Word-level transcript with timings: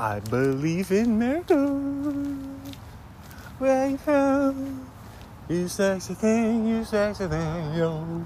I 0.00 0.18
believe 0.32 0.90
in 0.92 1.18
miracles. 1.18 2.72
You 3.60 3.98
from? 3.98 4.88
You 5.46 5.68
sexy 5.68 6.14
thing, 6.14 6.66
you 6.68 6.84
sexy 6.88 7.28
thing, 7.28 7.74
yo. 7.76 8.24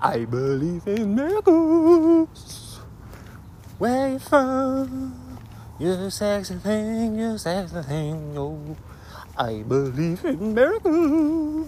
I 0.00 0.22
believe 0.22 0.86
in 0.86 1.16
miracles. 1.16 2.78
Where 3.78 4.14
you 4.14 4.20
from? 4.20 5.18
You 5.80 6.10
sexy 6.10 6.62
thing, 6.62 7.18
you 7.18 7.36
sexy 7.38 7.82
thing, 7.82 8.30
yo. 8.32 8.76
I 9.36 9.66
believe 9.66 10.24
in 10.24 10.54
miracles. 10.54 11.66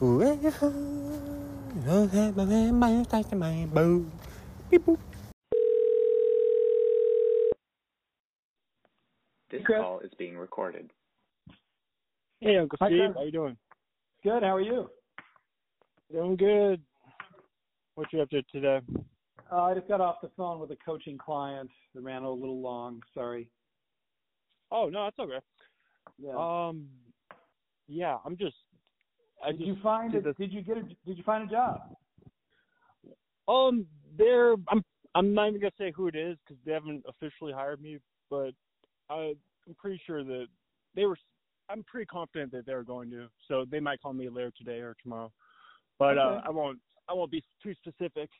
Where 0.00 0.32
you 0.40 0.50
from? 0.50 1.76
You 1.84 2.08
have 2.08 2.36
my 2.40 2.46
man, 2.46 2.72
my 2.72 3.04
touch 3.04 3.32
my 3.32 3.68
boo. 3.68 4.08
Beep 4.70 4.86
boop. 4.86 5.09
This 9.60 9.66
Chris. 9.66 9.80
call 9.80 10.00
is 10.00 10.10
being 10.18 10.36
recorded. 10.36 10.90
Hey, 12.40 12.56
Uncle 12.56 12.78
Hi, 12.80 12.88
Steve. 12.88 12.98
Chris. 12.98 13.12
How 13.14 13.24
you 13.24 13.32
doing? 13.32 13.56
Good. 14.24 14.42
How 14.42 14.56
are 14.56 14.60
you? 14.60 14.90
Doing 16.10 16.36
good. 16.36 16.80
What 17.94 18.12
you 18.12 18.22
up 18.22 18.30
to 18.30 18.42
today? 18.44 18.80
Uh, 19.52 19.62
I 19.62 19.74
just 19.74 19.88
got 19.88 20.00
off 20.00 20.16
the 20.22 20.30
phone 20.36 20.60
with 20.60 20.70
a 20.70 20.76
coaching 20.76 21.18
client. 21.18 21.68
It 21.94 22.02
ran 22.02 22.22
a 22.22 22.30
little 22.30 22.60
long. 22.60 23.02
Sorry. 23.12 23.50
Oh 24.70 24.88
no, 24.88 25.04
that's 25.04 25.18
okay. 25.18 25.44
Yeah. 26.18 26.34
Um, 26.36 26.86
yeah, 27.88 28.16
I'm 28.24 28.36
just. 28.36 28.56
I 29.44 29.50
did 29.50 29.58
just 29.58 29.68
you 29.68 29.76
find 29.82 30.12
did 30.12 30.26
it? 30.26 30.38
Did 30.38 30.52
you 30.52 30.62
get 30.62 30.78
a? 30.78 30.82
Did 30.82 31.18
you 31.18 31.22
find 31.24 31.48
a 31.48 31.52
job? 31.52 31.80
Um, 33.48 33.86
they're. 34.16 34.54
I'm. 34.68 34.82
I'm 35.14 35.34
not 35.34 35.48
even 35.48 35.60
gonna 35.60 35.72
say 35.76 35.92
who 35.94 36.06
it 36.06 36.14
is 36.14 36.38
because 36.46 36.62
they 36.64 36.72
haven't 36.72 37.04
officially 37.08 37.52
hired 37.52 37.82
me, 37.82 37.98
but 38.30 38.52
I, 39.10 39.34
I'm 39.66 39.74
pretty 39.74 40.00
sure 40.06 40.24
that 40.24 40.46
they 40.94 41.06
were. 41.06 41.16
I'm 41.68 41.84
pretty 41.84 42.06
confident 42.06 42.50
that 42.52 42.66
they're 42.66 42.82
going 42.82 43.10
to. 43.10 43.28
So 43.46 43.64
they 43.70 43.80
might 43.80 44.02
call 44.02 44.12
me 44.12 44.28
later 44.28 44.52
today 44.56 44.80
or 44.80 44.96
tomorrow, 45.02 45.32
but 45.98 46.18
uh, 46.18 46.40
I 46.44 46.50
won't. 46.50 46.78
I 47.08 47.12
won't 47.14 47.30
be 47.30 47.44
too 47.62 47.74
specific. 47.74 48.30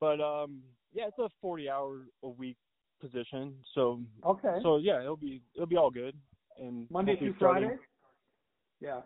But 0.00 0.20
um, 0.20 0.62
yeah, 0.92 1.06
it's 1.08 1.18
a 1.18 1.28
40 1.40 1.68
hour 1.68 2.06
a 2.22 2.28
week 2.28 2.56
position. 3.00 3.54
So 3.74 4.00
Okay. 4.24 4.58
So 4.62 4.78
yeah, 4.78 5.00
it'll 5.00 5.16
be 5.16 5.42
it'll 5.54 5.66
be 5.66 5.76
all 5.76 5.90
good. 5.90 6.16
And 6.58 6.86
Monday 6.90 7.16
through 7.16 7.34
Friday. 7.38 7.76
Yeah. 8.80 9.00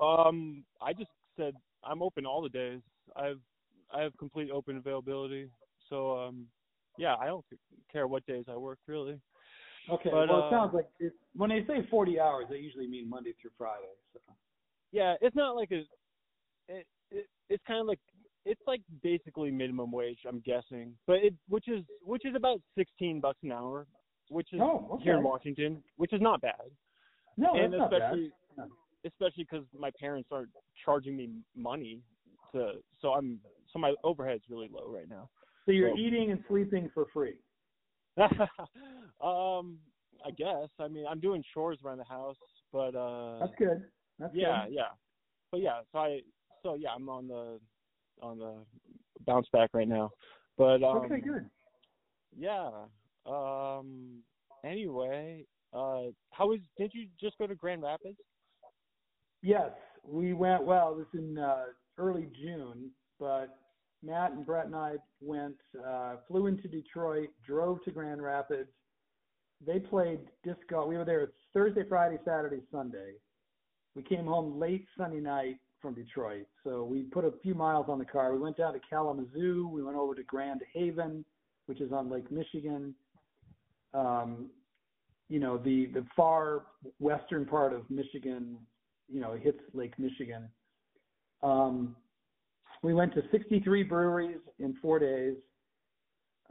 Um, 0.00 0.64
I 0.80 0.92
just 0.92 1.10
said 1.36 1.54
I'm 1.84 2.02
open 2.02 2.26
all 2.26 2.42
the 2.42 2.48
days. 2.48 2.80
I've 3.16 3.40
I 3.92 4.02
have 4.02 4.16
complete 4.18 4.50
open 4.50 4.76
availability. 4.76 5.50
So 5.88 6.18
um, 6.18 6.46
yeah, 6.98 7.14
I 7.16 7.26
don't 7.26 7.44
care 7.92 8.06
what 8.06 8.26
days 8.26 8.44
I 8.48 8.56
work 8.56 8.78
really. 8.86 9.20
Okay. 9.90 10.10
But, 10.10 10.28
well, 10.28 10.42
uh, 10.44 10.46
it 10.46 10.50
sounds 10.50 10.74
like 10.74 10.88
it, 10.98 11.12
when 11.34 11.50
they 11.50 11.64
say 11.66 11.86
40 11.90 12.18
hours, 12.20 12.46
they 12.50 12.56
usually 12.58 12.86
mean 12.86 13.08
Monday 13.08 13.34
through 13.40 13.50
Friday. 13.56 13.84
So. 14.12 14.20
Yeah, 14.92 15.14
it's 15.20 15.36
not 15.36 15.54
like 15.56 15.70
a. 15.70 15.80
It, 16.68 16.86
it 17.10 17.26
it's 17.48 17.62
kind 17.66 17.80
of 17.80 17.86
like 17.86 18.00
it's 18.44 18.60
like 18.66 18.80
basically 19.02 19.50
minimum 19.50 19.92
wage. 19.92 20.18
I'm 20.28 20.40
guessing, 20.40 20.94
but 21.06 21.16
it 21.16 21.34
which 21.48 21.68
is 21.68 21.84
which 22.02 22.24
is 22.24 22.34
about 22.34 22.60
16 22.76 23.20
bucks 23.20 23.38
an 23.44 23.52
hour, 23.52 23.86
which 24.28 24.48
is 24.52 24.60
Oh, 24.62 24.88
okay. 24.94 25.04
here 25.04 25.16
in 25.18 25.22
Washington, 25.22 25.82
which 25.96 26.12
is 26.12 26.20
not 26.20 26.40
bad. 26.40 26.54
No, 27.36 27.54
and 27.54 27.72
that's 27.72 27.78
not 27.80 27.90
bad. 27.90 28.02
especially 28.02 28.32
especially 29.04 29.46
because 29.48 29.64
my 29.78 29.90
parents 30.00 30.28
aren't 30.32 30.48
charging 30.84 31.16
me 31.16 31.28
money 31.54 32.00
to 32.52 32.72
so 33.00 33.10
i'm 33.10 33.38
so 33.72 33.78
my 33.78 33.94
overhead's 34.02 34.42
really 34.48 34.68
low 34.72 34.88
right 34.88 35.08
now 35.08 35.28
So 35.66 35.70
you're 35.72 35.90
so- 35.90 35.98
eating 35.98 36.32
and 36.32 36.42
sleeping 36.48 36.90
for 36.94 37.06
free. 37.12 37.34
um 39.22 39.78
i 40.24 40.30
guess 40.36 40.68
i 40.80 40.88
mean 40.88 41.04
i'm 41.08 41.20
doing 41.20 41.42
chores 41.52 41.78
around 41.84 41.98
the 41.98 42.04
house 42.04 42.36
but 42.72 42.94
uh 42.94 43.40
That's 43.40 43.52
good. 43.58 43.84
That's 44.18 44.34
yeah 44.34 44.64
good. 44.64 44.74
yeah 44.74 44.92
but 45.50 45.60
yeah 45.60 45.80
so 45.92 45.98
i 45.98 46.20
so 46.62 46.74
yeah 46.74 46.90
i'm 46.94 47.08
on 47.08 47.28
the 47.28 47.58
on 48.22 48.38
the 48.38 48.54
bounce 49.26 49.46
back 49.52 49.70
right 49.74 49.88
now 49.88 50.10
but 50.56 50.82
um 50.82 51.04
okay. 51.04 51.20
Good. 51.20 51.48
yeah 52.38 52.70
um 53.26 54.22
anyway 54.64 55.44
uh 55.72 56.04
how 56.30 56.48
was 56.48 56.60
did 56.78 56.92
you 56.94 57.06
just 57.20 57.36
go 57.38 57.46
to 57.46 57.54
grand 57.54 57.82
rapids 57.82 58.18
Yes, 59.42 59.70
we 60.02 60.32
went. 60.32 60.64
Well, 60.64 60.90
it 60.92 60.96
was 60.96 61.06
in 61.14 61.38
uh, 61.38 61.64
early 61.98 62.26
June, 62.42 62.90
but 63.20 63.56
Matt 64.02 64.32
and 64.32 64.44
Brett 64.44 64.66
and 64.66 64.74
I 64.74 64.96
went, 65.20 65.56
uh, 65.84 66.16
flew 66.28 66.46
into 66.46 66.68
Detroit, 66.68 67.28
drove 67.46 67.82
to 67.84 67.90
Grand 67.90 68.22
Rapids. 68.22 68.70
They 69.66 69.78
played 69.78 70.20
disc 70.44 70.60
golf. 70.68 70.88
We 70.88 70.96
were 70.96 71.04
there 71.04 71.32
Thursday, 71.54 71.82
Friday, 71.88 72.18
Saturday, 72.24 72.62
Sunday. 72.70 73.14
We 73.94 74.02
came 74.02 74.26
home 74.26 74.58
late 74.58 74.86
Sunday 74.96 75.20
night 75.20 75.56
from 75.80 75.94
Detroit, 75.94 76.46
so 76.62 76.84
we 76.84 77.02
put 77.04 77.24
a 77.24 77.32
few 77.42 77.54
miles 77.54 77.86
on 77.88 77.98
the 77.98 78.04
car. 78.04 78.32
We 78.32 78.38
went 78.38 78.58
down 78.58 78.74
to 78.74 78.80
Kalamazoo. 78.88 79.68
We 79.72 79.82
went 79.82 79.96
over 79.96 80.14
to 80.14 80.22
Grand 80.22 80.60
Haven, 80.74 81.24
which 81.66 81.80
is 81.80 81.92
on 81.92 82.10
Lake 82.10 82.30
Michigan. 82.30 82.94
Um, 83.94 84.50
you 85.28 85.40
know, 85.40 85.56
the 85.56 85.86
the 85.86 86.04
far 86.14 86.66
western 86.98 87.46
part 87.46 87.72
of 87.72 87.88
Michigan 87.90 88.58
you 89.08 89.20
know, 89.20 89.32
it 89.32 89.42
hits 89.42 89.60
Lake 89.72 89.94
Michigan. 89.98 90.48
Um, 91.42 91.96
we 92.82 92.94
went 92.94 93.14
to 93.14 93.22
63 93.30 93.82
breweries 93.84 94.40
in 94.58 94.74
four 94.80 94.98
days. 94.98 95.34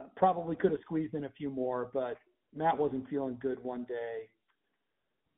Uh, 0.00 0.04
probably 0.16 0.56
could 0.56 0.72
have 0.72 0.80
squeezed 0.82 1.14
in 1.14 1.24
a 1.24 1.30
few 1.30 1.50
more, 1.50 1.90
but 1.94 2.16
Matt 2.54 2.76
wasn't 2.76 3.08
feeling 3.08 3.38
good 3.40 3.62
one 3.62 3.84
day. 3.84 4.28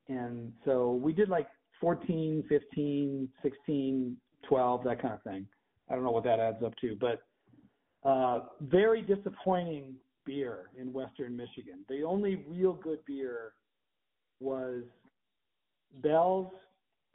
And 0.08 0.52
so 0.64 0.94
we 0.94 1.12
did 1.12 1.28
like 1.28 1.48
14, 1.80 2.44
15, 2.48 3.28
16, 3.42 4.16
12, 4.48 4.84
that 4.84 5.02
kind 5.02 5.14
of 5.14 5.22
thing. 5.22 5.46
I 5.90 5.94
don't 5.94 6.04
know 6.04 6.10
what 6.10 6.24
that 6.24 6.40
adds 6.40 6.62
up 6.64 6.74
to, 6.80 6.96
but 7.00 7.22
uh, 8.08 8.40
very 8.62 9.02
disappointing 9.02 9.94
beer 10.24 10.70
in 10.78 10.92
Western 10.92 11.36
Michigan. 11.36 11.84
The 11.88 12.02
only 12.02 12.44
real 12.48 12.74
good 12.74 12.98
beer 13.06 13.52
was 14.40 14.82
Bell's 16.02 16.52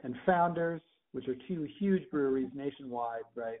and 0.02 0.14
Founders, 0.26 0.82
which 1.14 1.28
are 1.28 1.36
two 1.46 1.64
huge 1.78 2.02
breweries 2.10 2.48
nationwide, 2.54 3.22
right? 3.36 3.60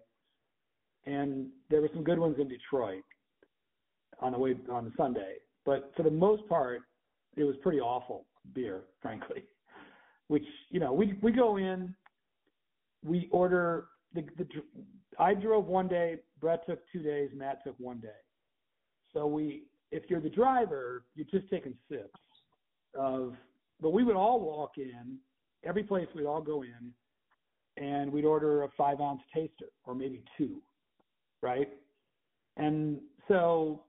And 1.06 1.46
there 1.70 1.80
were 1.80 1.90
some 1.94 2.02
good 2.02 2.18
ones 2.18 2.34
in 2.40 2.48
Detroit 2.48 3.04
on 4.18 4.32
the 4.32 4.38
way 4.38 4.56
on 4.70 4.92
Sunday, 4.96 5.34
but 5.64 5.92
for 5.96 6.02
the 6.02 6.10
most 6.10 6.46
part, 6.48 6.80
it 7.36 7.44
was 7.44 7.54
pretty 7.62 7.78
awful 7.78 8.26
beer, 8.54 8.82
frankly. 9.02 9.44
Which 10.26 10.44
you 10.70 10.80
know, 10.80 10.92
we 10.92 11.16
we 11.22 11.30
go 11.30 11.58
in, 11.58 11.94
we 13.04 13.28
order 13.30 13.86
the 14.14 14.24
the. 14.36 14.46
I 15.20 15.34
drove 15.34 15.66
one 15.66 15.86
day, 15.86 16.16
Brett 16.40 16.66
took 16.66 16.80
two 16.92 17.02
days, 17.02 17.30
Matt 17.36 17.62
took 17.62 17.76
one 17.78 18.00
day. 18.00 18.08
So 19.12 19.28
we, 19.28 19.62
if 19.92 20.02
you're 20.08 20.20
the 20.20 20.28
driver, 20.28 21.04
you're 21.14 21.26
just 21.30 21.48
taking 21.50 21.74
sips 21.88 22.18
of. 22.98 23.34
But 23.80 23.90
we 23.90 24.02
would 24.02 24.16
all 24.16 24.40
walk 24.40 24.72
in 24.76 25.18
every 25.64 25.84
place 25.84 26.08
we'd 26.14 26.26
all 26.26 26.40
go 26.40 26.62
in 26.62 26.92
and 27.76 28.12
we'd 28.12 28.24
order 28.24 28.62
a 28.62 28.68
five 28.76 29.00
ounce 29.00 29.22
taster 29.32 29.70
or 29.84 29.94
maybe 29.94 30.22
two, 30.38 30.62
right? 31.42 31.68
And 32.56 33.00
so 33.28 33.82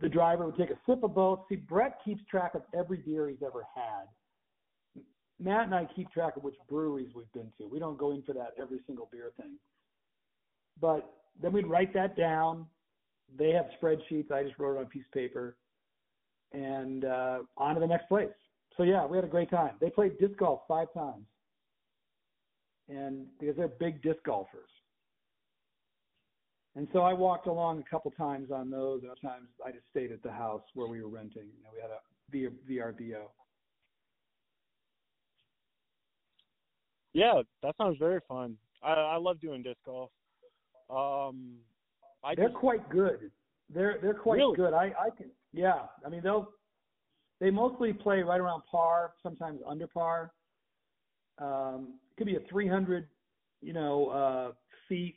the 0.00 0.08
driver 0.08 0.46
would 0.46 0.56
take 0.56 0.70
a 0.70 0.78
sip 0.86 1.02
of 1.02 1.14
both. 1.14 1.40
See, 1.48 1.56
Brett 1.56 1.98
keeps 2.04 2.22
track 2.30 2.54
of 2.54 2.62
every 2.74 2.98
beer 2.98 3.28
he's 3.28 3.42
ever 3.44 3.64
had. 3.74 5.02
Matt 5.40 5.64
and 5.64 5.74
I 5.74 5.88
keep 5.96 6.10
track 6.12 6.36
of 6.36 6.44
which 6.44 6.54
breweries 6.68 7.10
we've 7.14 7.32
been 7.32 7.50
to. 7.58 7.66
We 7.66 7.78
don't 7.78 7.98
go 7.98 8.12
in 8.12 8.22
for 8.22 8.32
that 8.34 8.52
every 8.60 8.80
single 8.86 9.08
beer 9.10 9.32
thing. 9.36 9.56
But 10.80 11.08
then 11.40 11.52
we'd 11.52 11.66
write 11.66 11.92
that 11.94 12.16
down. 12.16 12.66
They 13.36 13.50
have 13.50 13.66
spreadsheets. 13.80 14.30
I 14.30 14.44
just 14.44 14.58
wrote 14.58 14.76
it 14.76 14.78
on 14.78 14.84
a 14.84 14.88
piece 14.88 15.04
of 15.04 15.12
paper. 15.12 15.56
And 16.52 17.04
uh, 17.04 17.38
on 17.56 17.74
to 17.74 17.80
the 17.80 17.86
next 17.86 18.08
place. 18.08 18.28
So 18.76 18.82
yeah, 18.82 19.04
we 19.06 19.16
had 19.16 19.24
a 19.24 19.28
great 19.28 19.50
time. 19.50 19.72
They 19.80 19.90
played 19.90 20.18
disc 20.18 20.36
golf 20.38 20.60
five 20.68 20.92
times, 20.94 21.24
and 22.94 23.26
because 23.40 23.56
they're 23.56 23.68
big 23.68 24.02
disc 24.02 24.18
golfers. 24.24 24.68
And 26.74 26.88
so 26.92 27.00
I 27.00 27.12
walked 27.12 27.46
along 27.46 27.80
a 27.80 27.90
couple 27.90 28.10
times 28.12 28.50
on 28.50 28.70
those. 28.70 29.02
Other 29.04 29.14
times 29.20 29.48
I 29.64 29.70
just 29.72 29.84
stayed 29.90 30.10
at 30.10 30.22
the 30.22 30.30
house 30.32 30.62
where 30.74 30.88
we 30.88 31.02
were 31.02 31.08
renting. 31.08 31.44
You 31.56 31.62
know, 31.62 31.70
we 31.74 31.80
had 31.80 31.90
a 31.90 32.00
VRBO. 32.70 33.24
yeah 37.14 37.42
that 37.62 37.76
sounds 37.76 37.98
very 37.98 38.20
fun 38.26 38.56
i 38.82 38.92
i 38.92 39.16
love 39.16 39.38
doing 39.38 39.62
disc 39.62 39.76
golf 39.84 40.10
um 40.88 41.56
i 42.24 42.34
They're 42.34 42.48
just, 42.48 42.58
quite 42.58 42.88
good. 42.88 43.30
They're 43.74 43.98
they're 44.00 44.14
quite 44.14 44.36
Really? 44.36 44.56
good. 44.56 44.72
I 44.72 44.92
I 44.98 45.10
can 45.16 45.30
yeah. 45.52 45.86
I 46.06 46.08
mean 46.08 46.22
they'll 46.22 46.48
they 47.40 47.50
mostly 47.50 47.92
play 47.92 48.22
right 48.22 48.40
around 48.40 48.62
par, 48.70 49.12
sometimes 49.22 49.60
under 49.66 49.86
par. 49.88 50.32
Um, 51.38 51.94
it 52.10 52.16
could 52.18 52.26
be 52.26 52.36
a 52.36 52.50
300, 52.50 53.08
you 53.60 53.72
know, 53.72 54.08
uh, 54.08 54.52
feet 54.88 55.16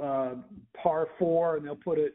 uh, 0.00 0.34
par 0.80 1.08
four, 1.18 1.56
and 1.56 1.66
they'll 1.66 1.76
put 1.76 1.98
it, 1.98 2.14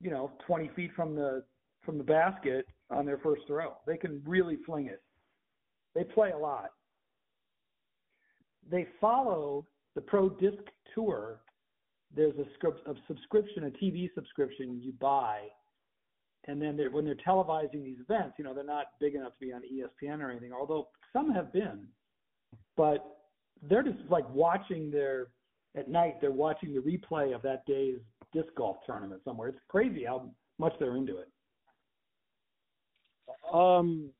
you 0.00 0.10
know, 0.10 0.32
20 0.46 0.70
feet 0.76 0.90
from 0.94 1.14
the 1.14 1.42
from 1.84 1.98
the 1.98 2.04
basket 2.04 2.66
on 2.90 3.06
their 3.06 3.18
first 3.18 3.42
throw. 3.46 3.74
They 3.86 3.96
can 3.96 4.20
really 4.26 4.58
fling 4.66 4.86
it. 4.86 5.02
They 5.94 6.04
play 6.04 6.32
a 6.32 6.38
lot. 6.38 6.70
They 8.68 8.86
follow 9.00 9.66
the 9.94 10.00
Pro 10.00 10.28
Disc 10.28 10.62
Tour. 10.94 11.40
There's 12.14 12.34
a, 12.38 12.44
script, 12.54 12.86
a 12.88 12.94
subscription, 13.06 13.64
a 13.64 13.70
TV 13.70 14.10
subscription 14.14 14.80
you 14.82 14.92
buy, 15.00 15.42
and 16.48 16.60
then 16.60 16.76
they're, 16.76 16.90
when 16.90 17.04
they're 17.04 17.14
televising 17.16 17.82
these 17.84 17.98
events, 18.00 18.34
you 18.38 18.44
know, 18.44 18.54
they're 18.54 18.64
not 18.64 18.86
big 19.00 19.14
enough 19.14 19.32
to 19.32 19.46
be 19.46 19.52
on 19.52 19.62
ESPN 19.62 20.20
or 20.20 20.30
anything. 20.30 20.52
Although 20.52 20.88
some 21.12 21.30
have 21.32 21.52
been, 21.52 21.86
but 22.76 23.18
they're 23.68 23.82
just 23.82 23.98
like 24.08 24.28
watching 24.30 24.90
their 24.90 25.28
at 25.76 25.88
night. 25.88 26.20
They're 26.20 26.30
watching 26.30 26.72
the 26.74 26.80
replay 26.80 27.34
of 27.34 27.42
that 27.42 27.64
day's 27.66 27.98
disc 28.32 28.48
golf 28.56 28.78
tournament 28.86 29.22
somewhere. 29.24 29.48
It's 29.48 29.58
crazy 29.68 30.04
how 30.04 30.30
much 30.58 30.72
they're 30.78 30.96
into 30.96 31.18
it. 31.18 31.28
Um, 33.52 34.10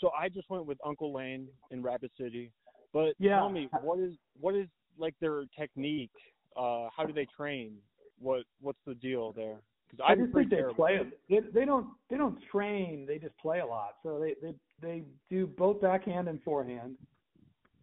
so 0.00 0.10
I 0.18 0.28
just 0.28 0.48
went 0.50 0.66
with 0.66 0.78
Uncle 0.84 1.12
Lane 1.12 1.48
in 1.70 1.82
Rapid 1.82 2.10
City, 2.18 2.52
but 2.92 3.14
Yeah. 3.18 3.38
tell 3.38 3.48
me 3.48 3.68
what 3.82 3.98
is 3.98 4.16
what 4.38 4.54
is 4.54 4.68
like 4.98 5.14
their 5.20 5.44
technique? 5.56 6.10
Uh, 6.56 6.88
how 6.94 7.04
do 7.04 7.12
they 7.12 7.26
train? 7.26 7.80
What 8.18 8.44
what's 8.60 8.82
the 8.86 8.94
deal 8.94 9.32
there? 9.32 9.60
Because 9.90 10.04
I 10.08 10.14
just 10.14 10.32
think 10.34 10.50
they 10.50 10.56
terrible. 10.56 10.74
play. 10.74 11.00
They, 11.30 11.40
they 11.54 11.64
don't 11.64 11.86
they 12.10 12.16
don't 12.16 12.38
train. 12.50 13.06
They 13.06 13.18
just 13.18 13.36
play 13.38 13.60
a 13.60 13.66
lot. 13.66 13.94
So 14.02 14.18
they 14.18 14.34
they 14.42 14.54
they 14.82 15.02
do 15.30 15.46
both 15.46 15.80
backhand 15.80 16.28
and 16.28 16.42
forehand, 16.42 16.96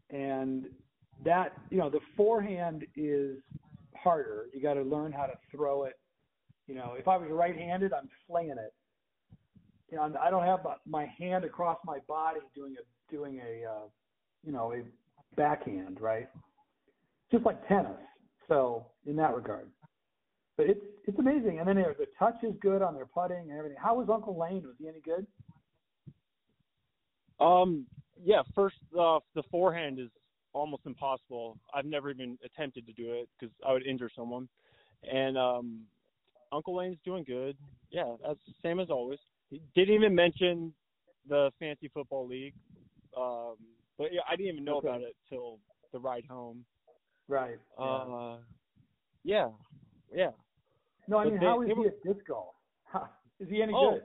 and 0.09 0.65
that 1.23 1.53
you 1.69 1.77
know 1.77 1.89
the 1.89 2.01
forehand 2.17 2.85
is 2.95 3.37
harder. 3.95 4.47
You 4.53 4.61
got 4.61 4.73
to 4.73 4.83
learn 4.83 5.11
how 5.11 5.25
to 5.25 5.33
throw 5.51 5.83
it. 5.83 5.93
You 6.67 6.75
know, 6.75 6.95
if 6.97 7.07
I 7.07 7.17
was 7.17 7.29
right-handed, 7.29 7.91
I'm 7.93 8.09
flinging 8.27 8.57
it. 8.57 8.73
You 9.91 9.97
know, 9.97 10.13
I 10.21 10.29
don't 10.29 10.43
have 10.43 10.63
my- 10.63 10.77
my 10.85 11.05
hand 11.05 11.43
across 11.45 11.77
my 11.85 11.99
body 12.07 12.39
doing 12.55 12.75
a 12.77 13.11
doing 13.11 13.39
a 13.39 13.65
uh, 13.65 13.87
you 14.43 14.51
know 14.51 14.73
a 14.73 14.83
backhand, 15.35 16.01
right? 16.01 16.29
Just 17.31 17.45
like 17.45 17.65
tennis. 17.67 17.97
So 18.47 18.85
in 19.05 19.15
that 19.17 19.35
regard. 19.35 19.69
But 20.57 20.67
it's 20.67 20.85
it's 21.07 21.19
amazing. 21.19 21.59
And 21.59 21.67
then 21.67 21.75
their 21.75 21.95
the 21.97 22.05
touch 22.17 22.35
is 22.43 22.53
good 22.61 22.81
on 22.81 22.93
their 22.93 23.05
putting 23.05 23.49
and 23.49 23.57
everything. 23.57 23.77
How 23.81 23.95
was 23.95 24.07
Uncle 24.09 24.37
Lane? 24.37 24.63
Was 24.65 24.75
he 24.79 24.87
any 24.87 24.99
good? 25.01 25.25
Um, 27.39 27.85
yeah, 28.23 28.43
first 28.55 28.75
off, 28.95 29.23
the 29.35 29.43
forehand 29.51 29.99
is 29.99 30.09
almost 30.53 30.83
impossible. 30.85 31.57
I've 31.73 31.85
never 31.85 32.11
even 32.11 32.37
attempted 32.45 32.85
to 32.85 32.93
do 32.93 33.13
it 33.13 33.27
because 33.39 33.53
I 33.67 33.73
would 33.73 33.85
injure 33.85 34.09
someone. 34.15 34.47
And 35.11 35.37
um, 35.37 35.81
Uncle 36.51 36.75
Lane's 36.77 36.99
doing 37.03 37.23
good. 37.23 37.57
Yeah, 37.89 38.15
that's 38.25 38.39
the 38.47 38.53
same 38.61 38.79
as 38.79 38.89
always. 38.89 39.19
He 39.49 39.61
didn't 39.75 39.95
even 39.95 40.15
mention 40.15 40.73
the 41.27 41.51
fancy 41.59 41.89
football 41.93 42.27
league. 42.27 42.53
Um, 43.17 43.55
but 43.97 44.13
yeah, 44.13 44.21
I 44.29 44.35
didn't 44.35 44.53
even 44.53 44.63
know 44.63 44.77
Okay. 44.77 44.87
about 44.87 45.01
it 45.01 45.15
till 45.29 45.59
the 45.91 45.99
ride 45.99 46.25
home. 46.29 46.63
Right. 47.27 47.57
yeah. 47.79 47.85
Uh, 47.85 48.37
yeah, 49.23 49.49
yeah, 50.13 50.31
no, 51.07 51.17
I 51.17 51.25
mean, 51.25 51.39
they- 51.39 51.45
how 51.45 51.61
is 51.61 51.69
he 51.75 51.85
at 51.87 52.03
disc 52.03 52.25
golf? 52.27 52.55
is 53.39 53.49
he 53.49 53.61
any 53.61 53.73
Oh, 53.75 53.93
good? 53.93 54.03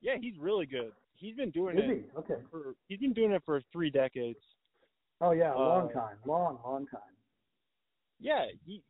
yeah. 0.00 0.16
He's 0.20 0.38
really 0.38 0.66
good. 0.66 0.92
He's 1.16 1.36
been 1.36 1.50
doing 1.50 1.78
Is 1.78 1.84
it 1.84 1.90
he? 2.12 2.18
Okay. 2.18 2.42
for. 2.50 2.74
He's 2.88 2.98
been 3.00 3.12
doing 3.12 3.32
it 3.32 3.42
for 3.44 3.60
three 3.72 3.90
decades. 3.90 4.38
Oh 5.20 5.30
yeah, 5.30 5.54
a 5.54 5.56
long 5.56 5.88
Uh, 5.90 5.92
time, 5.92 6.18
long, 6.26 6.58
long 6.64 6.86
time. 6.88 7.00
yeah, 8.18 8.46
he 8.64 8.82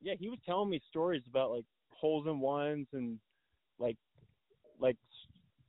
yeah, 0.00 0.14
he 0.18 0.28
was 0.28 0.38
telling 0.44 0.68
me 0.68 0.80
stories 0.90 1.22
about 1.28 1.50
like 1.52 1.64
holes 1.90 2.26
in 2.26 2.40
ones 2.40 2.86
and 2.92 3.18
like 3.78 3.96
like 4.78 4.96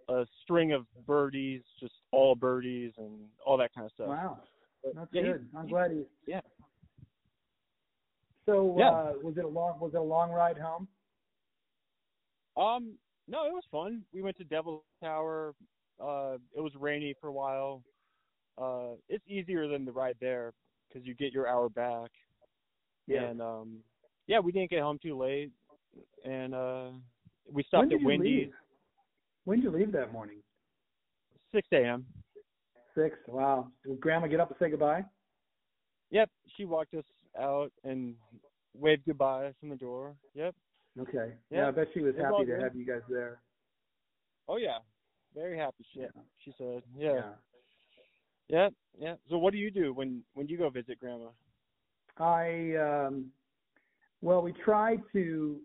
a 0.10 0.26
string 0.44 0.72
of 0.74 0.86
birdies, 1.06 1.62
just 1.80 1.94
all 2.12 2.36
birdies 2.36 2.92
and 2.98 3.30
all 3.46 3.58
that 3.58 3.74
kind 3.74 3.86
of 3.86 3.92
stuff. 3.94 4.08
Wow, 4.08 4.40
But, 4.84 4.96
that's 4.96 5.14
yeah, 5.14 5.22
he- 5.22 5.28
good. 5.30 5.50
I'm 5.56 5.68
glad 5.68 5.92
he. 5.92 6.04
yeah. 6.28 6.42
So 8.46 8.76
Yeah. 8.78 8.90
uh, 8.92 9.14
was 9.24 9.38
it 9.38 9.46
a 9.46 9.48
long 9.48 9.80
was 9.80 9.94
it 9.94 9.98
a 9.98 10.02
long 10.02 10.32
ride 10.32 10.58
home? 10.58 10.88
Um, 12.58 12.98
no, 13.28 13.46
it 13.48 13.54
was 13.54 13.66
fun. 13.72 14.04
We 14.14 14.22
went 14.22 14.38
to 14.38 14.44
Devil's 14.44 14.84
Tower. 15.02 15.54
Uh, 16.00 16.38
it 16.54 16.62
was 16.62 16.74
rainy 16.76 17.14
for 17.20 17.28
a 17.28 17.34
while. 17.34 17.84
Uh, 18.58 18.96
it's 19.10 19.28
easier 19.28 19.68
than 19.68 19.84
the 19.84 19.92
ride 19.92 20.16
there 20.22 20.54
because 20.88 21.06
you 21.06 21.14
get 21.16 21.34
your 21.34 21.48
hour 21.48 21.70
back. 21.70 22.12
Yeah. 23.08 23.24
And 23.24 23.42
um, 23.42 23.78
yeah, 24.28 24.40
we 24.40 24.52
didn't 24.52 24.70
get 24.70 24.82
home 24.82 25.00
too 25.02 25.18
late, 25.18 25.52
and 26.24 26.54
uh, 26.54 26.92
we 27.52 27.64
stopped 27.64 27.92
at 27.94 28.02
Wendy's 28.02 28.48
leave? 28.48 28.54
When 29.46 29.60
did 29.60 29.66
you 29.66 29.78
leave 29.78 29.92
that 29.92 30.12
morning? 30.12 30.38
six 31.54 31.68
a.m. 31.74 32.06
Six. 32.96 33.18
Wow. 33.28 33.72
Did 33.86 34.00
Grandma 34.00 34.28
get 34.28 34.40
up 34.40 34.50
and 34.50 34.58
say 34.60 34.70
goodbye? 34.70 35.04
Yep, 36.12 36.30
she 36.56 36.66
walked 36.66 36.94
us 36.94 37.04
out 37.40 37.72
and 37.84 38.16
waved 38.74 39.06
goodbye 39.06 39.54
from 39.60 39.70
the 39.70 39.76
door. 39.76 40.16
Yep. 40.34 40.56
Okay. 41.00 41.34
Yeah. 41.50 41.62
Yeah, 41.62 41.68
I 41.68 41.72
bet 41.72 41.88
she 41.94 42.02
was 42.02 42.16
happy 42.16 42.46
to 42.46 42.60
have 42.60 42.76
you 42.76 42.86
guys 42.86 43.02
there. 43.10 43.40
Oh 44.48 44.58
yeah, 44.58 44.78
very 45.34 45.58
happy. 45.58 45.86
She 45.94 46.02
Yeah. 46.02 46.08
she 46.44 46.54
said, 46.58 46.84
yeah, 46.98 47.34
yeah, 48.48 48.70
yeah. 48.98 49.16
So 49.30 49.38
what 49.38 49.54
do 49.54 49.58
you 49.60 49.72
do 49.72 49.94
when 49.94 50.24
when 50.34 50.48
you 50.48 50.58
go 50.58 50.70
visit 50.70 51.00
grandma? 51.00 51.30
I 52.18 52.76
um 52.76 53.32
well 54.22 54.42
we 54.42 54.54
try 54.54 54.98
to 55.14 55.60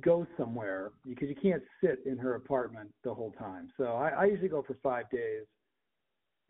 go 0.00 0.26
somewhere 0.36 0.92
because 1.06 1.28
you 1.28 1.34
can't 1.34 1.62
sit 1.82 2.00
in 2.06 2.16
her 2.18 2.34
apartment 2.34 2.92
the 3.02 3.12
whole 3.12 3.32
time. 3.32 3.70
So 3.76 3.84
I, 3.84 4.08
I 4.10 4.24
usually 4.26 4.48
go 4.48 4.62
for 4.62 4.76
five 4.82 5.10
days 5.10 5.44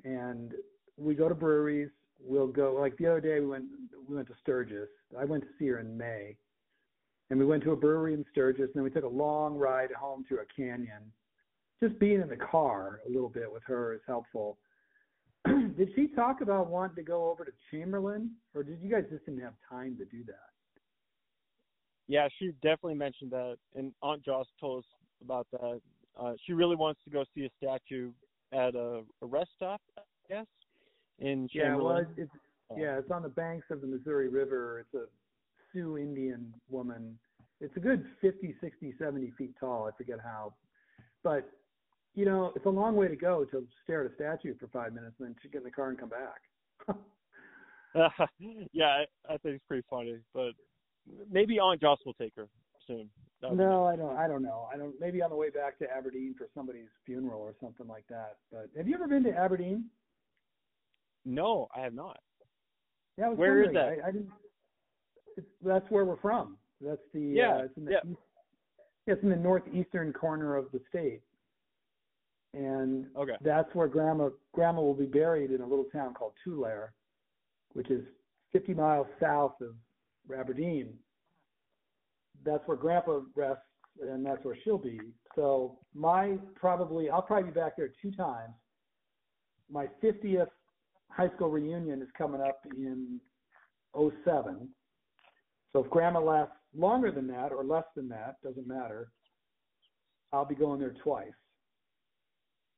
and 0.05 0.53
we 0.97 1.15
go 1.15 1.29
to 1.29 1.35
breweries. 1.35 1.91
We'll 2.27 2.47
go 2.47 2.75
like 2.79 2.97
the 2.97 3.07
other 3.07 3.21
day 3.21 3.41
we 3.41 3.47
went 3.47 3.65
we 4.09 4.17
went 4.17 4.29
to 4.29 4.35
Sturgis. 4.41 4.89
I 5.19 5.25
went 5.25 5.43
to 5.45 5.49
see 5.59 5.69
her 5.69 5.79
in 5.79 5.97
May. 5.97 6.37
And 7.31 7.39
we 7.39 7.47
went 7.47 7.63
to 7.65 7.73
a 7.73 7.77
brewery 7.77 8.15
in 8.15 8.25
Sturgis 8.31 8.67
and 8.67 8.75
then 8.75 8.83
we 8.83 8.91
took 8.91 9.05
a 9.05 9.09
long 9.09 9.57
ride 9.57 9.91
home 9.93 10.25
through 10.29 10.41
a 10.41 10.47
canyon. 10.55 11.13
Just 11.83 11.99
being 11.99 12.21
in 12.21 12.29
the 12.29 12.37
car 12.37 13.01
a 13.07 13.11
little 13.11 13.29
bit 13.29 13.51
with 13.51 13.63
her 13.67 13.95
is 13.95 14.01
helpful. 14.07 14.59
did 15.77 15.91
she 15.95 16.09
talk 16.09 16.41
about 16.41 16.71
wanting 16.71 16.97
to 16.97 17.03
go 17.03 17.31
over 17.31 17.45
to 17.45 17.53
Chamberlain, 17.71 18.31
or 18.55 18.63
did 18.63 18.79
you 18.81 18.91
guys 18.91 19.05
just 19.11 19.27
didn't 19.27 19.43
have 19.43 19.55
time 19.69 19.97
to 19.99 20.05
do 20.05 20.25
that? 20.25 20.51
Yeah, 22.07 22.29
she 22.39 22.53
definitely 22.63 22.95
mentioned 22.95 23.31
that, 23.33 23.57
and 23.75 23.93
Aunt 24.03 24.23
Joss 24.25 24.47
told 24.61 24.85
us 24.85 24.91
about 25.23 25.47
that. 25.53 25.81
Uh, 26.19 26.33
she 26.47 26.53
really 26.53 26.77
wants 26.77 27.01
to 27.05 27.11
go 27.11 27.25
see 27.35 27.45
a 27.45 27.51
statue 27.63 28.11
at 28.53 28.75
a, 28.75 29.03
a 29.23 29.27
rest 29.27 29.51
stop, 29.57 29.81
I 29.99 30.03
guess, 30.29 30.47
in 31.19 31.49
Yeah, 31.53 31.77
well, 31.77 31.99
it's, 31.99 32.11
it's 32.17 32.31
Uh, 32.71 32.77
yeah, 32.77 32.99
it's 32.99 33.11
on 33.11 33.23
the 33.23 33.29
banks 33.29 33.67
of 33.71 33.81
the 33.81 33.87
Missouri 33.87 34.29
River. 34.29 34.81
It's 34.81 34.95
a 34.95 35.07
Sioux 35.73 35.99
Indian 35.99 36.53
woman. 36.69 37.19
It's 37.61 37.77
a 37.77 37.81
good 37.81 38.05
50, 38.21 38.55
60, 38.61 38.95
70 38.99 39.33
feet 39.39 39.55
tall. 39.59 39.89
I 39.93 39.97
forget 39.97 40.19
how, 40.23 40.55
but 41.23 41.49
you 42.15 42.25
know, 42.25 42.53
it's 42.55 42.67
a 42.67 42.71
long 42.71 42.95
way 42.97 43.09
to 43.09 43.17
go 43.17 43.45
to 43.45 43.67
stare 43.83 44.05
at 44.05 44.11
a 44.11 44.15
statue 44.15 44.55
for 44.59 44.69
five 44.69 44.93
minutes 44.93 45.17
and 45.19 45.29
then 45.29 45.37
to 45.43 45.49
get 45.49 45.59
in 45.59 45.65
the 45.65 45.71
car 45.71 45.89
and 45.89 45.99
come 45.99 46.11
back. 46.11 46.41
yeah, 48.73 48.87
I, 48.87 49.07
I 49.29 49.37
think 49.39 49.57
it's 49.57 49.65
pretty 49.67 49.85
funny, 49.89 50.19
but 50.33 50.53
maybe 51.31 51.59
Aunt 51.59 51.81
Joss 51.81 51.99
will 52.05 52.15
take 52.15 52.35
her 52.37 52.49
soon. 52.87 53.09
That 53.41 53.51
would 53.51 53.59
be 53.59 53.65
no, 53.65 53.85
I 53.85 53.97
don't. 53.97 54.17
I 54.17 54.29
don't 54.29 54.43
know. 54.43 54.69
I 54.73 54.77
don't. 54.77 54.95
Maybe 55.01 55.23
on 55.23 55.31
the 55.31 55.37
way 55.37 55.51
back 55.51 55.79
to 55.79 55.87
Aberdeen 55.91 56.35
for 56.37 56.49
somebody's 56.55 56.89
funeral 57.05 57.41
or 57.41 57.55
something 57.61 57.87
like 57.87 58.07
that. 58.09 58.37
But 58.51 58.71
have 58.77 58.89
you 58.89 58.95
ever 58.95 59.07
been 59.07 59.25
to 59.25 59.37
Aberdeen? 59.37 59.87
No, 61.25 61.69
I 61.75 61.81
have 61.81 61.95
not. 61.95 62.19
Yeah, 63.17 63.31
Where 63.31 63.63
is 63.63 63.67
wondering. 63.75 64.01
I, 64.05 64.09
I 64.09 64.11
didn't. 64.11 64.31
It's, 65.37 65.47
that's 65.65 65.89
where 65.91 66.05
we're 66.05 66.19
from. 66.21 66.57
That's 66.81 67.01
the. 67.13 67.21
Yeah, 67.21 67.57
Uh, 67.57 67.63
it's 67.65 67.77
in 67.77 67.85
the 67.85 67.93
yeah. 67.93 68.11
east, 68.11 68.19
it's 69.07 69.23
in 69.23 69.31
the 69.31 69.37
northeastern 69.37 70.13
corner 70.13 70.57
of 70.57 70.71
the 70.73 70.81
state, 70.89 71.23
and 72.53 73.07
Okay. 73.17 73.37
that's 73.41 73.73
where 73.75 73.87
Grandma 73.89 74.31
Grandma 74.53 74.81
will 74.81 74.95
be 74.95 75.07
buried 75.07 75.51
in 75.51 75.61
a 75.61 75.67
little 75.67 75.85
town 75.93 76.15
called 76.15 76.33
Tulare, 76.43 76.93
which 77.75 77.91
is 77.91 78.05
50 78.53 78.75
miles 78.75 79.07
south 79.21 79.55
of 79.61 79.75
Aberdeen. 80.37 80.99
That's 82.45 82.67
where 82.67 82.77
Grandpa 82.77 83.21
rests, 83.35 83.63
and 84.01 84.25
that's 84.25 84.45
where 84.45 84.57
she'll 84.65 84.79
be. 84.79 85.01
So 85.35 85.79
my 85.95 86.39
probably 86.55 87.11
I'll 87.11 87.23
probably 87.23 87.51
be 87.51 87.59
back 87.61 87.77
there 87.77 87.93
two 88.03 88.11
times. 88.13 88.55
My 89.71 89.87
50th 90.03 90.49
high 91.15 91.31
school 91.35 91.49
reunion 91.51 92.03
is 92.03 92.09
coming 92.17 92.41
up 92.41 92.61
in 92.77 93.21
'07. 93.95 94.69
So 95.73 95.85
if 95.85 95.91
Grandma 95.91 96.21
lasts 96.21 96.55
longer 96.77 97.11
than 97.11 97.27
that 97.29 97.53
or 97.53 97.65
less 97.65 97.85
than 97.97 98.09
that, 98.09 98.37
doesn't 98.43 98.67
matter. 98.67 99.09
I'll 100.33 100.45
be 100.45 100.55
going 100.55 100.81
there 100.81 100.95
twice. 101.03 101.29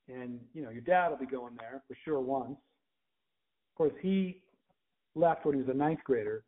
And 0.08 0.38
you 0.54 0.62
know, 0.62 0.70
your 0.70 0.82
dad 0.82 1.08
will 1.08 1.18
be 1.18 1.26
going 1.26 1.56
there 1.58 1.82
for 1.88 1.96
sure 2.04 2.20
once. 2.20 2.52
Of 2.52 3.76
course, 3.76 3.94
he 4.00 4.42
left 5.14 5.44
when 5.44 5.54
he 5.54 5.62
was 5.62 5.70
a 5.70 5.76
ninth 5.76 6.00
grader, 6.04 6.44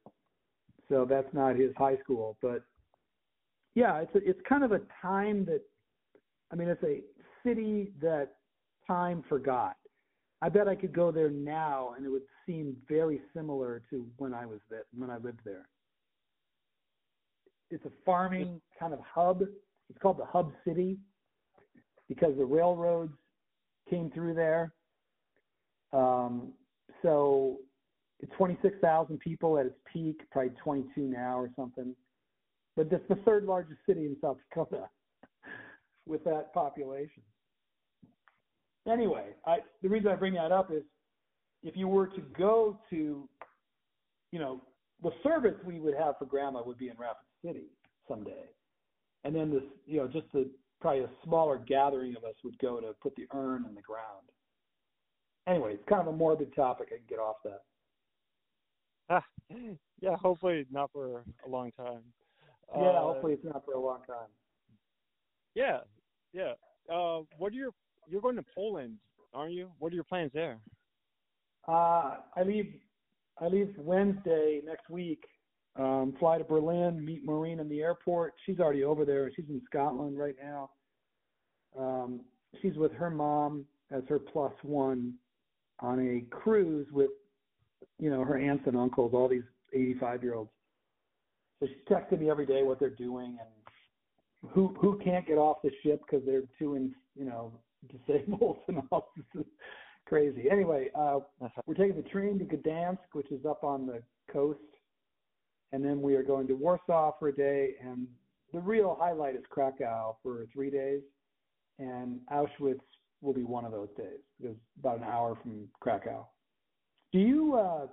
so 0.89 1.07
that's 1.09 1.33
not 1.33 1.57
his 1.57 1.73
high 1.77 1.97
school. 1.99 2.37
But 2.41 2.63
yeah, 3.75 3.99
it's 3.99 4.15
a, 4.15 4.29
it's 4.29 4.41
kind 4.49 4.65
of 4.65 4.73
a 4.73 4.81
time 5.03 5.45
that 5.47 5.63
I 6.51 6.57
mean, 6.57 6.69
it's 6.69 6.83
a 6.83 7.03
city 7.45 7.93
that 8.01 8.31
time 8.87 9.23
forgot. 9.29 9.77
I 10.41 10.49
bet 10.49 10.69
I 10.69 10.75
could 10.75 10.93
go 10.93 11.11
there 11.11 11.31
now 11.31 11.95
and 11.97 12.07
it 12.07 12.09
would 12.09 12.23
seem 12.47 12.77
very 12.89 13.21
similar 13.35 13.83
to 13.91 14.07
when 14.19 14.33
I 14.33 14.47
was 14.47 14.61
there, 14.71 14.85
when 14.97 15.11
I 15.11 15.17
lived 15.19 15.41
there. 15.45 15.69
It's 17.71 17.85
a 17.85 17.93
farming 18.07 18.61
kind 18.79 18.95
of 18.95 19.01
hub. 19.01 19.43
It's 19.43 19.99
called 20.01 20.19
the 20.19 20.25
hub 20.25 20.53
city 20.65 20.99
because 22.09 22.37
the 22.37 22.45
railroads 22.45 23.13
came 23.91 24.11
through 24.11 24.35
there. 24.35 24.73
Um, 25.93 26.53
so 27.03 27.59
it's 28.21 28.33
26,000 28.37 29.19
people 29.21 29.59
at 29.59 29.67
its 29.67 29.79
peak, 29.93 30.21
probably 30.31 30.53
22 30.63 31.01
now 31.01 31.39
or 31.39 31.51
something. 31.57 31.95
But 32.77 32.93
it's 32.93 33.09
the 33.09 33.17
third 33.17 33.45
largest 33.45 33.81
city 33.87 34.07
in 34.07 34.17
South 34.21 34.39
Dakota 34.49 34.89
with 36.07 36.25
that 36.25 36.53
population. 36.55 37.23
Anyway, 38.87 39.27
I, 39.47 39.59
the 39.83 39.89
reason 39.89 40.09
I 40.09 40.15
bring 40.15 40.35
that 40.35 40.53
up 40.53 40.71
is 40.73 40.83
if 41.63 41.77
you 41.77 41.89
were 41.89 42.07
to 42.07 42.21
go 42.37 42.79
to, 42.91 43.29
you 44.33 44.39
know, 44.39 44.63
the 45.03 45.11
service 45.23 45.55
we 45.65 45.81
would 45.81 45.95
have 45.95 46.17
for 46.19 46.27
grandma 46.27 46.63
would 46.65 46.79
be 46.79 46.89
in 46.89 46.97
Rapid 46.97 47.27
City 47.45 47.67
someday. 48.09 48.45
And 49.25 49.35
then 49.35 49.51
this, 49.51 49.63
you 49.87 49.99
know, 49.99 50.09
just 50.09 50.27
the 50.33 50.51
probably 50.81 51.03
a 51.03 51.11
smaller 51.25 51.59
gathering 51.59 52.17
of 52.17 52.25
us 52.25 52.35
would 52.45 52.59
go 52.59 52.81
to 52.81 52.93
put 53.03 53.15
the 53.17 53.27
urn 53.35 53.65
in 53.69 53.75
the 53.75 53.83
ground. 53.83 54.29
Anyway, 55.47 55.75
it's 55.75 55.89
kind 55.89 56.01
of 56.01 56.09
a 56.09 56.17
morbid 56.17 56.55
topic. 56.55 56.89
I 56.93 56.97
can 56.97 57.05
get 57.09 57.19
off 57.19 57.37
that. 57.45 57.63
Ah, 59.11 59.25
yeah, 60.01 60.15
hopefully 60.17 60.67
not 60.71 60.93
for 60.93 61.25
a 61.45 61.49
long 61.49 61.73
time. 61.73 62.03
Yeah, 62.77 62.91
Uh, 62.91 63.01
hopefully 63.01 63.33
it's 63.33 63.45
not 63.45 63.65
for 63.65 63.73
a 63.73 63.81
long 63.81 64.01
time. 64.07 64.29
Yeah, 65.55 65.79
yeah. 66.33 66.53
Uh, 66.93 67.21
what 67.39 67.53
are 67.53 67.57
your 67.57 67.71
you're 68.09 68.21
going 68.21 68.37
to 68.37 68.45
Poland, 68.55 68.97
aren't 69.35 69.53
you? 69.53 69.71
What 69.79 69.93
are 69.93 69.95
your 69.95 70.05
plans 70.05 70.31
there? 70.35 70.59
Uh, 71.67 72.17
I 72.37 72.43
leave. 72.45 72.75
I 73.41 73.47
leave 73.47 73.75
Wednesday 73.79 74.61
next 74.65 74.89
week. 74.91 75.23
Um, 75.77 76.15
fly 76.19 76.39
to 76.39 76.45
Berlin, 76.45 77.05
meet 77.05 77.25
Maureen 77.25 77.61
in 77.61 77.69
the 77.69 77.81
airport. 77.81 78.35
She's 78.45 78.59
already 78.59 78.83
over 78.83 79.05
there. 79.05 79.31
She's 79.35 79.49
in 79.49 79.63
Scotland 79.67 80.19
right 80.19 80.35
now. 80.43 80.71
Um, 81.79 82.23
she's 82.61 82.75
with 82.75 82.93
her 82.93 83.11
mom 83.11 83.65
as 83.93 84.03
her 84.09 84.19
plus 84.19 84.53
one 84.63 85.15
on 85.79 86.01
a 86.01 86.35
cruise 86.35 86.89
with, 86.91 87.11
you 88.01 88.11
know, 88.11 88.25
her 88.25 88.39
aunts 88.39 88.65
and 88.67 88.77
uncles, 88.77 89.13
all 89.15 89.29
these 89.29 89.45
85 89.73 90.23
year 90.25 90.35
olds. 90.35 90.51
So 91.61 91.69
she's 91.69 91.77
texting 91.89 92.21
me 92.21 92.31
every 92.31 92.47
day 92.47 92.65
what 92.65 92.81
they're 92.81 92.91
doing 92.91 93.39
and 93.41 94.51
who 94.53 94.75
who 94.81 94.99
can't 94.99 95.27
get 95.27 95.39
off 95.39 95.59
the 95.63 95.71
ship 95.83 96.01
because 96.09 96.25
they're 96.27 96.43
too 96.59 96.75
in, 96.75 96.95
you 97.15 97.25
know, 97.25 97.53
disabled 97.87 98.59
and 98.69 98.83
all. 98.91 99.13
This 99.17 99.43
is 99.43 99.47
crazy. 100.07 100.51
Anyway, 100.51 100.89
uh, 100.95 101.21
we're 101.67 101.75
taking 101.75 101.97
the 101.97 102.09
train 102.09 102.39
to 102.39 102.45
Gdansk, 102.45 102.99
which 103.13 103.31
is 103.31 103.45
up 103.45 103.65
on 103.65 103.87
the 103.87 104.03
coast, 104.33 104.61
and 105.73 105.85
then 105.85 106.01
we 106.01 106.15
are 106.15 106.23
going 106.23 106.47
to 106.49 106.55
Warsaw 106.55 107.13
for 107.19 107.29
a 107.29 107.35
day. 107.35 107.75
And 107.83 108.07
the 108.53 108.61
real 108.61 108.97
highlight 108.99 109.37
is 109.37 109.43
Krakow 109.51 110.17
for 110.23 110.47
three 110.53 110.71
days, 110.71 111.03
and 111.79 112.21
Auschwitz 112.33 112.81
will 113.21 113.35
be 113.35 113.45
one 113.45 113.65
of 113.65 113.73
those 113.73 113.89
days 113.97 114.21
because 114.39 114.57
it's 114.57 114.79
about 114.79 114.99
an 114.99 115.05
hour 115.05 115.37
from 115.43 115.69
Krakow. 115.81 116.27
Do 117.13 117.19
you 117.19 117.55
uh, 117.57 117.87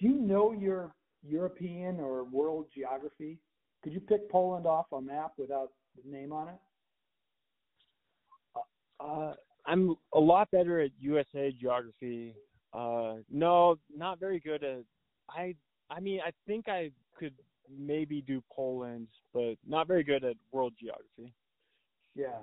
do 0.00 0.06
you 0.06 0.14
know 0.14 0.52
your 0.52 0.94
European 1.26 2.00
or 2.00 2.24
world 2.24 2.66
geography? 2.74 3.38
Could 3.82 3.92
you 3.92 4.00
pick 4.00 4.30
Poland 4.30 4.66
off 4.66 4.86
a 4.92 5.00
map 5.00 5.32
without 5.36 5.70
the 5.96 6.10
name 6.10 6.32
on 6.32 6.48
it? 6.48 6.58
Uh, 9.00 9.32
I'm 9.66 9.94
a 10.12 10.20
lot 10.20 10.50
better 10.50 10.80
at 10.80 10.90
USA 10.98 11.52
geography. 11.58 12.34
Uh, 12.72 13.16
no, 13.30 13.76
not 13.94 14.18
very 14.20 14.40
good 14.40 14.62
at. 14.64 14.84
I 15.28 15.54
I 15.90 16.00
mean, 16.00 16.20
I 16.24 16.32
think 16.46 16.68
I 16.68 16.90
could 17.18 17.34
maybe 17.70 18.20
do 18.20 18.42
Poland, 18.52 19.08
but 19.32 19.54
not 19.66 19.86
very 19.86 20.02
good 20.02 20.24
at 20.24 20.36
world 20.52 20.74
geography. 20.78 21.32
Yeah. 22.14 22.40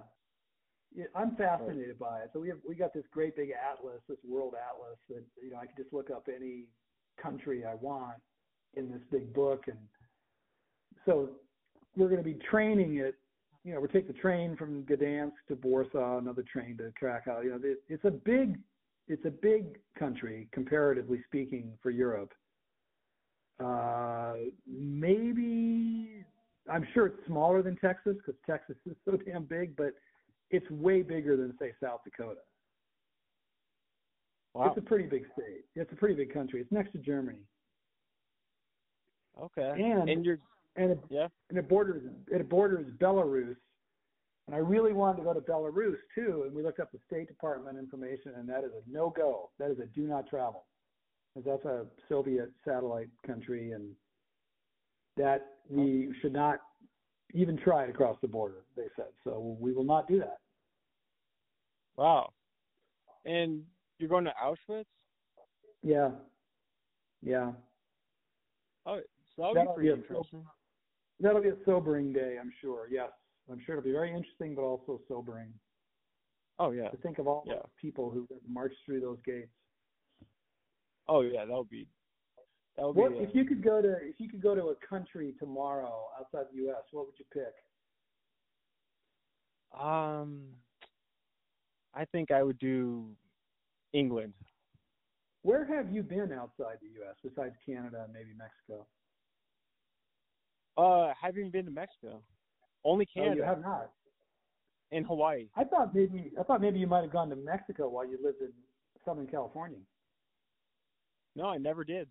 Yeah, 0.93 1.05
I'm 1.15 1.36
fascinated 1.38 1.98
by 1.98 2.20
it. 2.20 2.31
So 2.34 2.39
we 2.41 2.50
have 2.50 2.58
we 2.67 2.75
got 2.75 2.93
this 2.93 3.05
great 3.13 3.36
big 3.38 3.51
atlas, 3.51 4.01
this 4.10 4.17
world 4.27 4.55
atlas 4.55 4.98
that 5.08 5.24
you 5.41 5.51
know 5.51 5.58
I 5.58 5.65
can 5.65 5.75
just 5.77 5.93
look 5.93 6.10
up 6.10 6.27
any 6.34 6.65
country 7.22 7.63
I 7.65 7.75
want 7.75 8.17
in 8.74 8.91
this 8.91 9.01
big 9.10 9.34
book, 9.34 9.65
and 9.67 9.77
so 11.05 11.29
we're 11.96 12.10
going 12.10 12.22
to 12.22 12.29
be 12.29 12.38
training 12.50 12.98
it. 12.98 13.15
You 13.63 13.75
know, 13.75 13.80
we 13.80 13.88
take 13.89 14.08
the 14.08 14.13
train 14.13 14.56
from 14.58 14.84
Gdansk 14.84 15.34
to 15.50 15.56
Warsaw, 15.62 16.18
another 16.18 16.44
train 16.51 16.77
to 16.77 16.91
Krakow. 16.98 17.41
You 17.41 17.51
know, 17.51 17.60
it, 17.63 17.84
it's 17.89 18.06
a 18.06 18.12
big 18.12 18.58
it's 19.08 19.25
a 19.25 19.32
big 19.32 19.77
country 19.98 20.48
comparatively 20.51 21.22
speaking 21.27 21.74
for 21.84 21.89
Europe. 21.89 22.34
Uh, 23.63 24.34
maybe 24.65 26.24
I'm 26.70 26.88
sure 26.94 27.08
it's 27.08 27.25
smaller 27.27 27.62
than 27.62 27.75
Texas 27.77 28.15
because 28.18 28.39
Texas 28.48 28.77
is 28.89 28.96
so 29.06 29.18
damn 29.25 29.44
big, 29.44 29.75
but 29.75 29.94
it's 30.50 30.70
way 30.72 31.01
bigger 31.01 31.38
than 31.38 31.53
say 31.60 31.74
South 31.84 32.01
Dakota. 32.03 32.41
Wow. 34.53 34.68
It's 34.68 34.77
a 34.77 34.82
pretty 34.82 35.08
big 35.08 35.25
state. 35.34 35.65
It's 35.75 35.91
a 35.91 35.96
pretty 35.96 36.15
big 36.15 36.34
country. 36.34 36.60
It's 36.62 36.72
next 36.72 36.91
to 36.91 36.98
Germany, 36.98 37.39
Okay. 39.39 39.72
and 39.82 40.10
and 40.10 40.25
you're 40.25 40.39
and 40.75 40.91
it, 40.91 40.99
yeah. 41.09 41.27
and 41.49 41.57
it 41.57 41.67
borders 41.67 42.03
it 42.31 42.49
borders 42.49 42.85
Belarus. 42.99 43.55
And 44.47 44.55
I 44.55 44.59
really 44.59 44.91
wanted 44.91 45.17
to 45.17 45.23
go 45.23 45.33
to 45.33 45.39
Belarus 45.39 45.97
too, 46.15 46.43
and 46.45 46.55
we 46.55 46.63
looked 46.63 46.79
up 46.79 46.91
the 46.91 46.99
State 47.07 47.27
Department 47.27 47.77
information, 47.77 48.33
and 48.35 48.49
that 48.49 48.63
is 48.63 48.71
a 48.71 48.91
no 48.91 49.13
go. 49.15 49.51
That 49.59 49.71
is 49.71 49.79
a 49.79 49.85
do 49.85 50.01
not 50.07 50.27
travel, 50.27 50.65
because 51.35 51.45
that's 51.45 51.65
a 51.65 51.85
Soviet 52.09 52.51
satellite 52.65 53.09
country, 53.25 53.71
and 53.71 53.91
that 55.17 55.45
we 55.69 56.13
should 56.21 56.33
not 56.33 56.59
even 57.33 57.57
try 57.57 57.85
to 57.85 57.93
cross 57.93 58.17
the 58.21 58.27
border. 58.27 58.63
They 58.75 58.87
said 58.95 59.05
so. 59.23 59.55
We 59.59 59.73
will 59.73 59.83
not 59.83 60.07
do 60.07 60.19
that. 60.19 60.37
Wow. 61.95 62.33
And 63.25 63.63
you're 63.99 64.09
going 64.09 64.25
to 64.25 64.33
Auschwitz? 64.43 64.85
Yeah, 65.83 66.09
yeah. 67.21 67.51
Oh, 68.85 68.99
so 69.35 69.41
that'll, 69.41 69.53
That'll 69.53 69.73
be 69.73 69.75
pretty 69.75 69.89
be 69.89 69.93
a- 69.93 69.95
interesting. 70.03 70.45
That'll 71.20 71.41
be 71.41 71.50
a 71.50 71.58
sobering 71.65 72.13
day, 72.13 72.38
I'm 72.39 72.51
sure. 72.62 72.88
Yes, 72.89 73.12
I'm 73.51 73.60
sure 73.65 73.77
it'll 73.77 73.86
be 73.86 73.91
very 73.91 74.13
interesting, 74.13 74.56
but 74.56 74.62
also 74.63 75.00
sobering 75.08 75.53
Oh 76.60 76.72
yeah. 76.72 76.89
to 76.89 76.98
think 76.98 77.20
of 77.20 77.27
all 77.27 77.44
Yeah. 77.46 77.56
those 77.56 77.70
people 77.80 78.10
who 78.10 78.27
marched 78.48 78.77
through 78.86 79.01
those 79.01 79.20
gates. 79.25 79.51
Oh 81.08 81.22
yeah, 81.22 81.46
that 81.46 81.56
would 81.56 81.70
be 81.70 81.88
that 82.77 82.86
would 82.86 82.96
What 82.96 83.12
be 83.12 83.18
uh, 83.20 83.22
if 83.24 83.36
you 83.36 83.46
could 83.46 83.63
go 83.63 83.82
to 83.82 83.98
if 84.01 84.15
you 84.20 84.30
could 84.30 84.41
go 84.41 84.56
to 84.56 84.68
a 84.70 84.75
country 84.88 85.34
tomorrow 85.39 86.06
outside 86.20 86.46
the 86.51 86.58
U.S. 86.63 86.84
What 86.91 87.06
would 87.08 87.15
you 87.20 87.25
pick? 87.34 87.53
um 89.80 90.44
I 91.94 92.06
think 92.06 92.32
I 92.32 92.41
would 92.44 92.58
do 92.60 93.10
England. 93.94 94.34
Where 95.44 95.65
have 95.65 95.91
you 95.94 96.03
been 96.03 96.32
outside 96.32 96.77
the 96.82 96.88
U.S. 97.00 97.15
besides 97.24 97.56
Canada 97.65 98.03
and 98.06 98.13
maybe 98.13 98.30
Mexico? 98.38 98.88
Uh 100.81 101.13
haven't 101.21 101.51
been 101.51 101.65
to 101.65 101.71
Mexico. 101.71 102.21
Only 102.83 103.07
Oh, 103.15 103.19
Canada 103.19 103.35
you 103.35 103.43
have 103.43 103.61
not. 103.61 103.91
In 104.91 105.03
Hawaii. 105.03 105.47
I 105.55 105.63
thought 105.63 105.93
maybe 105.93 106.31
I 106.39 106.43
thought 106.43 106.61
maybe 106.61 106.79
you 106.79 106.88
might 106.88 107.01
have 107.01 107.11
gone 107.11 107.29
to 107.29 107.35
Mexico 107.35 107.88
while 107.89 108.05
you 108.05 108.17
lived 108.23 108.41
in 108.41 108.51
Southern 109.05 109.27
California. 109.27 109.77
No, 111.35 111.45
I 111.45 111.57
never 111.57 111.83
did. 111.83 112.07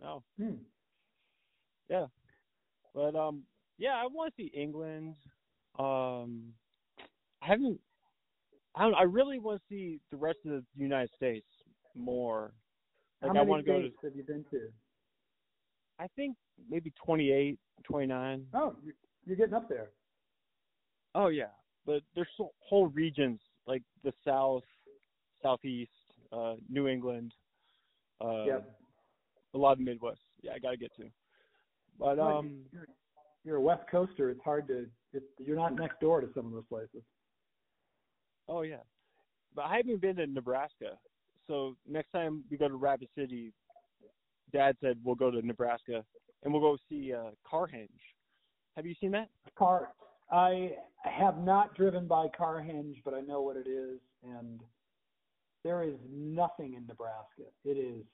No. 0.00 0.22
Hmm. 0.38 0.54
Yeah. 1.88 2.06
But 2.94 3.14
um 3.14 3.42
yeah, 3.78 3.94
I 3.96 4.06
want 4.06 4.34
to 4.34 4.42
see 4.42 4.50
England. 4.54 5.16
Um 5.78 6.54
I 7.42 7.46
haven't 7.46 7.78
I 8.74 8.82
don't 8.82 8.94
I 8.94 9.02
really 9.02 9.38
want 9.38 9.60
to 9.60 9.66
see 9.68 10.00
the 10.10 10.16
rest 10.16 10.38
of 10.46 10.52
the 10.52 10.64
United 10.74 11.10
States 11.14 11.46
more. 11.94 12.52
Like 13.22 13.30
How 13.30 13.40
I 13.40 13.44
many 13.44 13.50
want 13.50 13.64
to 13.66 13.72
go 13.72 13.78
to 13.78 13.88
states 13.88 13.98
have 14.04 14.16
you 14.16 14.22
been 14.24 14.44
to? 14.50 14.60
I 15.98 16.06
think 16.16 16.36
maybe 16.70 16.92
28, 17.04 17.58
29. 17.84 18.46
Oh, 18.54 18.74
you're- 18.84 19.36
getting 19.36 19.54
up 19.54 19.68
there. 19.68 19.90
Oh 21.14 21.28
yeah, 21.28 21.48
but 21.86 22.02
there's 22.14 22.28
so, 22.36 22.52
whole 22.60 22.86
regions 22.88 23.40
like 23.66 23.82
the 24.04 24.12
South, 24.24 24.62
Southeast, 25.42 25.90
uh, 26.30 26.54
New 26.68 26.86
England, 26.86 27.32
uh, 28.20 28.44
Yep. 28.44 28.80
a 29.54 29.58
lot 29.58 29.72
of 29.72 29.80
Midwest. 29.80 30.20
Yeah, 30.42 30.52
I 30.54 30.58
gotta 30.58 30.76
get 30.76 30.94
to. 30.96 31.10
But 31.98 32.18
Well, 32.18 32.38
um, 32.38 32.64
you're, 32.70 32.86
you're 33.44 33.56
a 33.56 33.60
West 33.60 33.88
Coaster. 33.90 34.30
It's 34.30 34.42
hard 34.44 34.68
to. 34.68 34.88
It, 35.12 35.24
you're 35.38 35.56
not 35.56 35.74
next 35.74 35.98
door 36.00 36.20
to 36.20 36.28
some 36.34 36.46
of 36.46 36.52
those 36.52 36.66
places. 36.68 37.02
oh 38.48 38.62
yeah, 38.62 38.82
but 39.54 39.62
I 39.62 39.78
haven't 39.78 40.00
been 40.00 40.16
to 40.16 40.26
Nebraska. 40.26 40.98
So 41.46 41.76
next 41.88 42.10
time 42.12 42.44
we 42.50 42.56
go 42.56 42.68
to 42.68 42.76
Rapid 42.76 43.08
City, 43.16 43.52
Dad 44.52 44.76
said 44.80 44.98
we'll 45.04 45.14
go 45.14 45.30
to 45.30 45.44
Nebraska 45.44 46.04
and 46.42 46.52
we'll 46.52 46.62
go 46.62 46.76
see 46.88 47.12
uh, 47.12 47.30
Carhenge. 47.50 47.88
Have 48.76 48.86
you 48.86 48.94
seen 49.00 49.10
that? 49.12 49.28
Car 49.56 49.88
I 50.30 50.72
have 51.04 51.38
not 51.38 51.74
driven 51.76 52.06
by 52.06 52.26
Carhenge, 52.38 52.96
but 53.04 53.14
I 53.14 53.20
know 53.20 53.42
what 53.42 53.56
it 53.56 53.68
is, 53.68 54.00
and 54.24 54.60
there 55.62 55.82
is 55.82 55.94
nothing 56.12 56.74
in 56.74 56.86
Nebraska. 56.86 57.42
It 57.64 57.76
is, 57.76 58.04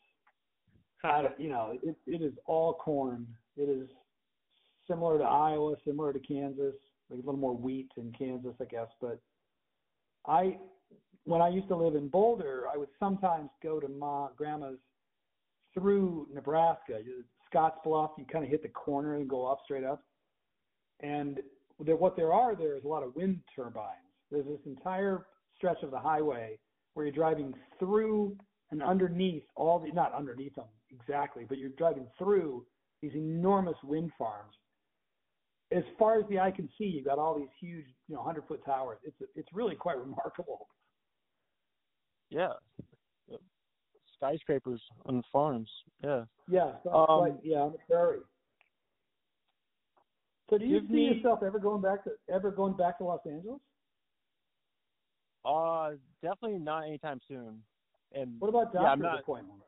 I 1.02 1.24
you 1.38 1.48
know, 1.48 1.78
it, 1.82 1.96
it 2.06 2.22
is 2.22 2.34
all 2.46 2.74
corn. 2.74 3.26
It 3.56 3.68
is 3.68 3.88
similar 4.86 5.18
to 5.18 5.24
Iowa, 5.24 5.74
similar 5.86 6.12
to 6.12 6.18
Kansas, 6.18 6.74
like 7.10 7.22
a 7.22 7.26
little 7.26 7.40
more 7.40 7.56
wheat 7.56 7.88
in 7.96 8.12
Kansas, 8.12 8.54
I 8.60 8.64
guess. 8.64 8.88
But 9.00 9.18
I, 10.26 10.58
when 11.24 11.40
I 11.40 11.48
used 11.48 11.68
to 11.68 11.76
live 11.76 11.94
in 11.94 12.08
Boulder, 12.08 12.64
I 12.72 12.76
would 12.76 12.88
sometimes 12.98 13.50
go 13.62 13.80
to 13.80 13.88
my 13.88 14.28
grandma's 14.36 14.78
through 15.74 16.28
Nebraska. 16.32 17.00
You- 17.04 17.24
Scotts 17.46 17.78
Bluff, 17.84 18.12
you 18.16 18.24
kind 18.24 18.44
of 18.44 18.50
hit 18.50 18.62
the 18.62 18.68
corner 18.70 19.16
and 19.16 19.28
go 19.28 19.46
up 19.46 19.58
straight 19.64 19.84
up. 19.84 20.02
And 21.00 21.40
there, 21.78 21.96
what 21.96 22.16
there 22.16 22.32
are 22.32 22.56
there 22.56 22.78
is 22.78 22.84
a 22.84 22.88
lot 22.88 23.02
of 23.02 23.14
wind 23.14 23.40
turbines. 23.54 23.98
There's 24.30 24.46
this 24.46 24.60
entire 24.64 25.26
stretch 25.54 25.82
of 25.82 25.90
the 25.90 25.98
highway 25.98 26.58
where 26.94 27.04
you're 27.04 27.14
driving 27.14 27.54
through 27.78 28.36
and 28.70 28.82
underneath 28.82 29.42
all 29.54 29.78
the 29.78 29.92
not 29.92 30.14
underneath 30.14 30.54
them 30.54 30.64
exactly, 30.90 31.44
but 31.46 31.58
you're 31.58 31.70
driving 31.70 32.06
through 32.18 32.64
these 33.02 33.12
enormous 33.14 33.76
wind 33.84 34.10
farms. 34.18 34.54
As 35.70 35.84
far 35.98 36.18
as 36.18 36.24
the 36.28 36.38
eye 36.38 36.50
can 36.52 36.68
see, 36.78 36.84
you've 36.84 37.04
got 37.06 37.18
all 37.18 37.38
these 37.38 37.48
huge, 37.60 37.86
you 38.08 38.14
know, 38.14 38.22
hundred 38.22 38.44
foot 38.48 38.64
towers. 38.64 38.98
It's 39.04 39.16
it's 39.34 39.48
really 39.52 39.74
quite 39.74 39.98
remarkable. 40.06 40.68
Yeah. 42.30 42.52
Skyscrapers 44.26 44.80
on 45.06 45.16
the 45.16 45.22
farms. 45.32 45.68
Yeah. 46.04 46.24
Yeah, 46.48 46.74
so 46.84 46.90
Um, 46.94 47.06
quite, 47.18 47.44
yeah, 47.44 47.58
on 47.62 47.72
the 47.72 47.78
prairie. 47.88 48.20
So 50.48 50.58
do 50.58 50.64
you 50.64 50.80
see 50.86 50.92
me- 50.92 51.14
yourself 51.14 51.42
ever 51.42 51.58
going 51.58 51.82
back 51.82 52.04
to 52.04 52.10
ever 52.28 52.50
going 52.52 52.74
back 52.76 52.98
to 52.98 53.04
Los 53.04 53.24
Angeles? 53.26 53.60
Uh, 55.44 55.92
definitely 56.22 56.58
not 56.60 56.84
anytime 56.84 57.20
soon. 57.26 57.64
And 58.12 58.38
What 58.40 58.48
about 58.48 58.72
doctor's 58.72 58.90
I'm 58.92 58.98
not- 59.00 59.20
appointments? 59.20 59.64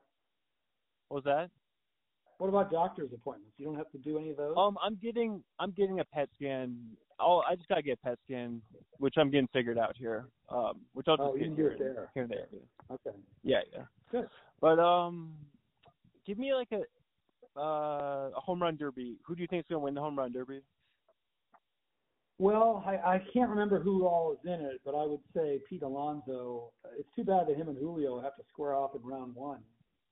what 1.08 1.16
was 1.16 1.24
that? 1.24 1.50
What 2.38 2.48
about 2.48 2.70
doctor's 2.70 3.12
appointments? 3.12 3.58
You 3.58 3.64
don't 3.66 3.76
have 3.76 3.90
to 3.92 3.98
do 3.98 4.18
any 4.18 4.30
of 4.30 4.36
those. 4.36 4.54
Um, 4.56 4.78
I'm 4.80 4.96
getting 4.96 5.42
I'm 5.58 5.72
getting 5.72 5.98
a 6.00 6.04
PET 6.04 6.28
scan. 6.34 6.96
Oh, 7.20 7.42
I 7.48 7.54
just 7.54 7.68
gotta 7.68 7.82
get 7.82 8.02
PET 8.02 8.18
scan, 8.24 8.60
which 8.98 9.14
I'm 9.16 9.30
getting 9.30 9.48
figured 9.52 9.78
out 9.78 9.96
here. 9.96 10.26
Um, 10.48 10.80
which 10.94 11.06
I'll 11.08 11.16
just 11.16 11.28
Oh, 11.28 11.34
you 11.34 11.40
get 11.40 11.46
can 11.46 11.56
here, 11.56 11.76
there. 11.78 12.10
here 12.14 12.22
and 12.24 12.32
there. 12.32 12.48
okay, 12.90 13.16
Yeah, 13.42 13.60
yeah. 13.72 13.84
good. 14.10 14.28
But 14.60 14.78
um, 14.78 15.32
give 16.26 16.38
me 16.38 16.54
like 16.54 16.68
a 16.72 16.80
uh 17.58 18.30
a 18.36 18.40
home 18.40 18.60
run 18.60 18.76
derby. 18.76 19.16
Who 19.26 19.34
do 19.36 19.42
you 19.42 19.46
think 19.48 19.60
is 19.60 19.66
gonna 19.68 19.80
win 19.84 19.94
the 19.94 20.00
home 20.00 20.18
run 20.18 20.32
derby? 20.32 20.60
Well, 22.38 22.82
I, 22.84 22.94
I 22.96 23.22
can't 23.32 23.48
remember 23.48 23.78
who 23.78 24.06
all 24.06 24.32
is 24.32 24.38
in 24.44 24.60
it, 24.60 24.80
but 24.84 24.94
I 24.96 25.04
would 25.06 25.20
say 25.36 25.60
Pete 25.70 25.82
Alonso. 25.82 26.72
It's 26.98 27.08
too 27.14 27.22
bad 27.22 27.46
that 27.46 27.56
him 27.56 27.68
and 27.68 27.78
Julio 27.78 28.20
have 28.20 28.34
to 28.36 28.42
square 28.52 28.74
off 28.74 28.90
in 28.96 29.02
round 29.08 29.36
one. 29.36 29.60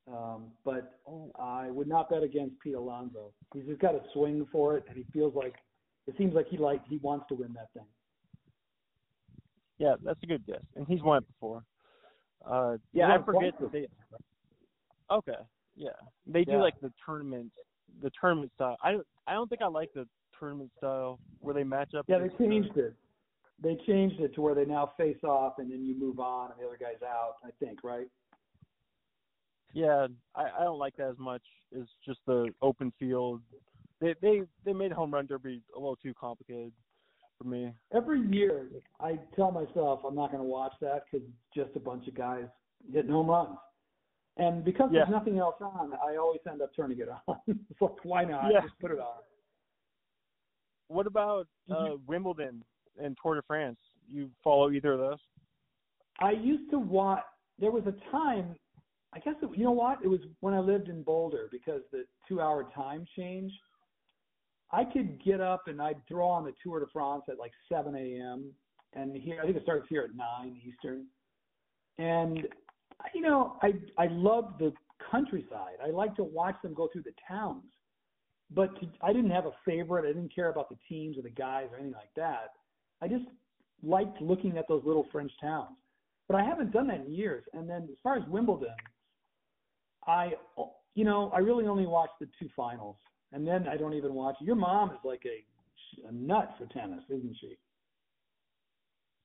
Um, 0.09 0.45
but 0.65 0.99
I 1.39 1.69
would 1.71 1.89
not 1.89 2.11
bet 2.11 2.23
against 2.23 2.61
Pete 2.61 2.75
Alonso. 2.75 3.33
He's 3.55 3.65
just 3.67 3.81
got 3.81 3.95
a 3.97 4.01
swing 4.13 4.47
for 4.53 4.77
it, 4.77 4.85
and 4.89 4.97
he 4.97 5.05
feels 5.13 5.35
like 5.35 5.55
it 6.07 6.15
seems 6.19 6.35
like 6.35 6.47
he 6.49 6.57
like 6.57 6.81
he 6.89 6.99
wants 6.99 7.27
to 7.29 7.35
win 7.35 7.53
that 7.55 7.69
thing. 7.75 7.87
Yeah, 9.79 9.95
that's 10.05 10.23
a 10.23 10.27
good 10.27 10.47
guess. 10.47 10.63
And 10.77 10.87
he's 10.87 11.03
won 11.03 11.19
it 11.19 11.27
before. 11.27 11.65
Uh, 12.45 12.77
Yeah, 12.93 13.09
yeah, 13.09 13.15
I 13.15 13.23
forget 13.23 13.59
that 13.61 13.73
they. 13.73 13.89
Okay, 15.11 15.33
yeah, 15.77 15.91
they 16.27 16.45
do 16.45 16.59
like 16.59 16.81
the 16.81 16.93
tournament, 17.05 17.51
the 18.03 18.11
tournament 18.19 18.53
style. 18.55 18.77
I 18.83 18.93
don't, 18.93 19.07
I 19.27 19.35
don't 19.35 19.49
think 19.49 19.63
I 19.63 19.67
like 19.67 19.91
the 19.95 20.07
tournament 20.39 20.71
style 20.79 21.19
where 21.41 21.55
they 21.55 21.65
match 21.65 21.95
up. 21.95 22.07
Yeah, 22.09 22.19
they 22.19 22.31
changed 22.45 22.77
it. 22.77 22.95
They 23.63 23.77
changed 23.87 24.21
it 24.21 24.35
to 24.35 24.41
where 24.41 24.55
they 24.55 24.65
now 24.65 24.93
face 24.97 25.23
off, 25.23 25.55
and 25.59 25.71
then 25.71 25.85
you 25.85 25.95
move 25.95 26.19
on, 26.19 26.51
and 26.51 26.61
the 26.61 26.67
other 26.67 26.79
guy's 26.79 27.03
out. 27.07 27.37
I 27.45 27.51
think, 27.61 27.85
right? 27.85 28.09
Yeah, 29.73 30.07
I, 30.35 30.43
I 30.61 30.65
don't 30.65 30.79
like 30.79 30.97
that 30.97 31.09
as 31.09 31.19
much 31.19 31.43
as 31.79 31.87
just 32.05 32.21
the 32.27 32.49
open 32.61 32.93
field. 32.99 33.41
They 34.03 34.15
they 34.21 34.43
they 34.65 34.73
made 34.73 34.91
home 34.93 35.15
run 35.15 35.27
derby 35.27 35.63
a 35.77 35.79
little 35.79 35.97
too 35.97 36.13
complicated 36.13 36.73
for 37.39 37.45
me. 37.45 37.73
Every 37.95 38.21
year, 38.21 38.67
I 39.01 39.19
tell 39.37 39.53
myself 39.53 40.01
I'm 40.07 40.17
not 40.17 40.33
going 40.33 40.43
to 40.43 40.49
watch 40.49 40.73
that 40.81 41.05
because 41.05 41.27
it's 41.27 41.55
just 41.55 41.77
a 41.77 41.81
bunch 41.81 42.09
of 42.09 42.15
guys 42.15 42.47
hitting 42.93 43.13
home 43.13 43.31
runs. 43.31 43.57
And 44.39 44.65
because 44.65 44.91
Yeah. 44.91 45.01
there's 45.01 45.11
nothing 45.11 45.39
else 45.39 45.55
on, 45.61 45.93
I 45.95 46.17
always 46.17 46.41
end 46.51 46.63
up 46.63 46.75
turning 46.75 46.99
it 46.99 47.09
on. 47.29 47.37
it's 47.47 47.81
like, 47.81 48.05
why 48.05 48.25
not? 48.25 48.51
Yeah. 48.51 48.63
Just 48.63 48.79
put 48.81 48.91
it 48.91 48.99
on. 48.99 49.21
What 50.89 51.07
about 51.07 51.47
uh, 51.71 51.97
Wimbledon 52.07 52.65
and 52.99 53.17
Tour 53.23 53.37
de 53.37 53.43
France? 53.43 53.79
You 54.09 54.31
follow 54.43 54.71
either 54.71 54.95
of 54.95 54.99
those? 54.99 55.19
I 56.21 56.33
used 56.33 56.71
to 56.71 56.79
watch. 56.79 57.23
There 57.59 57.71
was 57.71 57.85
a 57.87 57.95
time. 58.11 58.57
I 59.15 59.19
guess 59.21 59.35
it, 59.43 59.51
you 59.57 59.65
know 59.65 59.71
what? 59.73 59.99
It 60.03 60.09
was 60.09 60.21
when 60.41 60.55
I 60.55 60.59
lived 60.59 60.89
in 60.89 61.03
Boulder 61.03 61.49
because 61.53 61.83
the 61.93 62.05
two-hour 62.29 62.69
time 62.75 63.07
change. 63.17 63.53
I 64.73 64.85
could 64.85 65.23
get 65.23 65.41
up 65.41 65.65
and 65.67 65.81
I'd 65.81 66.07
throw 66.09 66.29
on 66.29 66.45
the 66.45 66.53
Tour 66.63 66.81
de 66.81 66.87
France 66.93 67.25
at 67.29 67.39
like 67.39 67.53
7 67.71 67.95
a.m. 67.95 68.51
and 68.95 69.17
here 69.17 69.39
I 69.41 69.45
think 69.45 69.57
it 69.57 69.63
starts 69.63 69.87
here 69.89 70.03
at 70.03 70.17
9 70.17 70.61
Eastern. 70.67 71.07
And 71.99 72.49
you 73.15 73.21
know, 73.21 73.57
I 73.63 73.73
I 73.99 74.07
love 74.11 74.55
the 74.59 74.73
countryside. 75.11 75.77
I 75.85 75.91
like 75.91 76.15
to 76.17 76.25
watch 76.25 76.55
them 76.63 76.75
go 76.75 76.89
through 76.93 77.03
the 77.03 77.15
towns. 77.29 77.65
But 78.55 78.79
to, 78.81 78.87
I 79.03 79.13
didn't 79.13 79.31
have 79.31 79.47
a 79.47 79.53
favorite. 79.65 80.05
I 80.05 80.13
didn't 80.13 80.35
care 80.35 80.51
about 80.51 80.69
the 80.69 80.77
teams 80.89 81.17
or 81.19 81.23
the 81.23 81.31
guys 81.31 81.67
or 81.73 81.79
anything 81.79 81.95
like 81.95 82.15
that. 82.17 82.53
I 83.01 83.09
just 83.09 83.25
liked 83.83 84.21
looking 84.21 84.59
at 84.59 84.69
those 84.69 84.83
little 84.85 85.07
French 85.11 85.33
towns. 85.41 85.77
But 86.29 86.37
I 86.37 86.45
haven't 86.45 86.73
done 86.73 86.87
that 86.89 87.01
in 87.07 87.13
years. 87.13 87.45
And 87.53 87.69
then 87.69 87.89
as 87.91 87.99
far 88.03 88.17
as 88.17 88.23
Wimbledon, 88.29 88.75
I 90.07 90.33
you 90.95 91.05
know, 91.05 91.31
I 91.35 91.39
really 91.39 91.67
only 91.67 91.87
watch 91.87 92.11
the 92.21 92.29
two 92.39 92.49
finals. 92.55 92.97
And 93.33 93.47
then 93.47 93.67
I 93.67 93.77
don't 93.77 93.95
even 93.95 94.15
watch. 94.15 94.37
Your 94.41 94.57
mom 94.57 94.91
is 94.91 94.99
like 95.05 95.23
a, 95.27 96.07
a 96.09 96.13
nut 96.13 96.55
for 96.59 96.67
tennis, 96.67 97.03
isn't 97.09 97.37
she? 97.41 97.57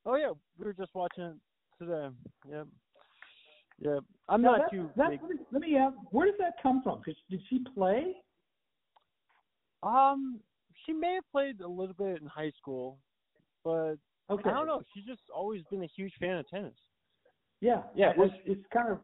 Oh 0.06 0.16
yeah, 0.16 0.32
we 0.58 0.66
were 0.66 0.74
just 0.74 0.96
watching 0.96 1.24
it 1.26 1.36
today. 1.78 2.08
Yep. 2.50 2.68
Yep. 3.80 4.00
I'm 4.30 4.42
Now, 4.42 4.52
not 4.56 4.62
that- 4.62 4.72
too 4.72 4.90
that- 4.96 5.10
big. 5.12 5.22
let, 5.22 5.30
me, 5.32 5.38
let 5.52 5.62
me 5.62 5.76
ask, 5.78 5.96
where 6.12 6.26
does 6.26 6.36
that 6.40 6.54
come 6.64 6.82
from? 6.82 7.02
'Cause 7.04 7.16
did 7.30 7.42
she 7.50 7.60
play? 7.76 8.16
Um, 9.84 10.40
she 10.86 10.94
may 10.94 11.16
have 11.16 11.30
played 11.32 11.62
a 11.62 11.68
little 11.68 11.94
bit 11.94 12.22
in 12.22 12.28
high 12.28 12.52
school, 12.52 13.00
but 13.64 13.96
Okay. 14.30 14.50
I 14.50 14.54
don't 14.54 14.68
know. 14.68 14.82
She's 14.94 15.06
just 15.06 15.22
always 15.34 15.64
been 15.70 15.84
a 15.84 15.88
huge 15.88 16.14
fan 16.20 16.38
of 16.38 16.48
tennis. 16.50 16.76
Yeah, 17.62 17.84
Yeah, 17.96 18.14
It's, 18.18 18.34
it's 18.46 18.66
kind 18.74 18.90
of 18.90 19.00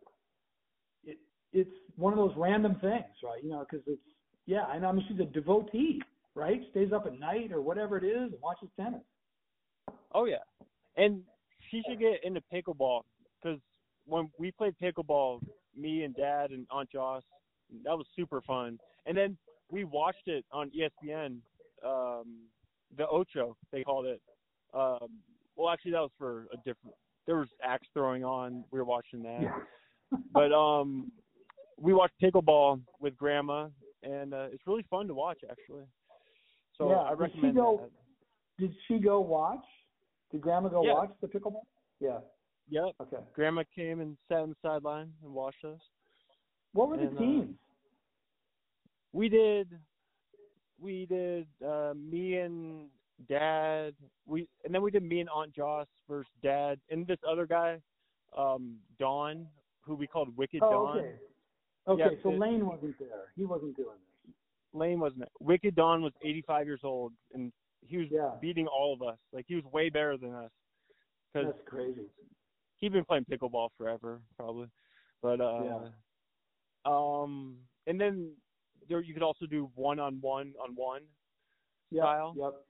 it, 1.04 1.18
it's 1.54 1.72
one 1.96 2.14
of 2.14 2.18
those 2.20 2.36
random 2.38 2.76
things, 2.80 3.06
right? 3.24 3.42
You 3.44 3.50
know, 3.50 3.66
because 3.70 3.86
it's 3.88 4.02
yeah. 4.46 4.64
I 4.64 4.80
know. 4.80 4.90
I 4.90 4.92
mean, 4.92 5.06
she's 5.08 5.20
a 5.20 5.26
devotee, 5.26 6.02
right? 6.36 6.62
Stays 6.72 6.92
up 6.94 7.06
at 7.06 7.20
night 7.20 7.52
or 7.52 7.62
whatever 7.62 7.98
it 7.98 8.04
is 8.04 8.32
and 8.32 8.42
watches 8.42 8.70
tennis. 8.80 9.02
Oh 10.14 10.26
yeah, 10.26 10.44
and 10.98 11.22
she 11.70 11.82
should 11.88 12.00
get 12.00 12.24
into 12.24 12.42
pickleball 12.54 13.02
because 13.42 13.60
when 14.06 14.30
we 14.38 14.52
played 14.52 14.76
pickleball, 14.82 15.42
me 15.76 16.04
and 16.04 16.16
Dad 16.16 16.52
and 16.52 16.68
Aunt 16.72 16.90
Joss, 16.92 17.24
that 17.84 17.98
was 17.98 18.06
super 18.16 18.42
fun. 18.42 18.78
And 19.06 19.18
then 19.18 19.38
we 19.70 19.84
watched 19.84 20.28
it 20.28 20.46
on 20.52 20.70
ESPN, 20.72 21.38
um, 21.86 22.44
the 22.98 23.08
Ocho 23.08 23.58
they 23.72 23.84
called 23.84 24.06
it. 24.06 24.22
Um, 24.74 25.10
well, 25.56 25.70
actually, 25.72 25.92
that 25.92 26.02
was 26.02 26.12
for 26.18 26.48
a 26.54 26.58
different. 26.58 26.96
There 27.26 27.38
was 27.38 27.48
axe 27.64 27.88
throwing 27.94 28.24
on. 28.24 28.64
We 28.72 28.80
were 28.80 28.86
watching 28.86 29.24
that. 29.24 29.42
yeah. 29.42 30.18
but 30.34 30.52
um, 30.52 31.12
we 31.80 31.94
watched 31.94 32.16
pickleball 32.22 32.82
with 33.00 33.16
Grandma, 33.18 33.68
and 34.04 34.34
uh, 34.34 34.48
it's 34.52 34.66
really 34.68 34.86
fun 34.90 35.08
to 35.08 35.14
watch 35.14 35.40
actually. 35.50 35.86
So 36.78 36.90
Yeah, 36.90 36.98
I 36.98 37.10
did 37.10 37.18
she 37.18 37.22
recommend 37.24 37.56
go- 37.56 37.82
that. 37.84 38.62
Did 38.62 38.76
she 38.88 39.00
go 39.00 39.20
watch? 39.20 39.66
Did 40.32 40.42
Grandma 40.42 40.70
go 40.70 40.84
Yeah. 40.86 40.94
watch 40.94 41.12
the 41.22 41.28
pickleball? 41.28 41.66
Yeah. 42.00 42.20
Yep. 42.70 42.96
Okay. 43.02 43.18
Grandma 43.34 43.64
came 43.76 44.00
and 44.00 44.18
sat 44.28 44.40
on 44.40 44.50
the 44.50 44.56
sideline 44.62 45.12
and 45.24 45.34
watched 45.34 45.64
us. 45.66 45.80
What 46.74 46.90
were 46.90 46.98
the 46.98 47.04
And, 47.08 47.18
uh, 47.18 47.22
teams? 47.22 47.56
We 49.12 49.30
did, 49.30 49.80
we 50.80 51.06
did 51.06 51.48
uh, 51.66 51.94
me 51.96 52.38
and 52.38 52.90
Dad. 53.30 53.94
We 54.26 54.48
and 54.66 54.74
then 54.74 54.82
we 54.82 54.90
did 54.92 55.04
me 55.04 55.20
and 55.20 55.30
Aunt 55.30 55.54
Joss 55.54 55.88
versus 56.10 56.32
Dad 56.42 56.80
and 56.90 57.06
this 57.06 57.20
other 57.28 57.46
guy, 57.46 57.80
um, 58.36 58.78
Don, 59.00 59.48
who 59.82 59.94
we 59.96 60.08
called 60.08 60.36
Wicked 60.36 60.62
oh, 60.64 60.72
Don. 60.72 60.98
okay. 61.00 61.16
Okay, 61.88 62.02
Yeah, 62.16 62.22
so 62.24 62.32
it- 62.32 62.40
Lane 62.40 62.66
wasn't 62.66 62.98
there. 63.00 63.32
He 63.36 63.46
wasn't 63.46 63.76
doing 63.76 63.98
this. 64.26 64.34
Lane 64.74 65.00
wasn't 65.00 65.24
it? 65.24 65.32
Wicked 65.40 65.76
Don 65.76 66.02
was 66.02 66.14
85 66.22 66.66
years 66.66 66.82
old 66.84 67.14
and 67.34 67.52
he 67.82 67.98
was 67.98 68.08
Yeah. 68.10 68.36
beating 68.42 68.68
all 68.68 68.94
of 68.94 69.02
us. 69.02 69.20
Like 69.32 69.46
he 69.48 69.56
was 69.56 69.66
way 69.66 69.90
better 69.90 70.18
than 70.18 70.34
us 70.34 70.52
because 71.34 71.54
That's 71.54 71.68
crazy. 71.68 72.10
he'd 72.78 72.92
been 72.94 73.06
playing 73.06 73.26
pickleball 73.26 73.70
forever, 73.78 74.22
probably. 74.38 74.70
But 75.22 75.42
uh 75.42 75.64
Yeah. 75.64 75.90
um 76.86 77.58
and 77.88 78.00
then 78.00 78.36
there 78.90 79.02
you 79.02 79.14
could 79.14 79.24
also 79.24 79.46
do 79.46 79.66
one 79.76 80.00
on 80.00 80.20
one 80.22 80.54
on 80.62 80.74
one 80.76 81.04
Yep. 81.92 82.02
style. 82.04 82.34
Yep. 82.36 82.66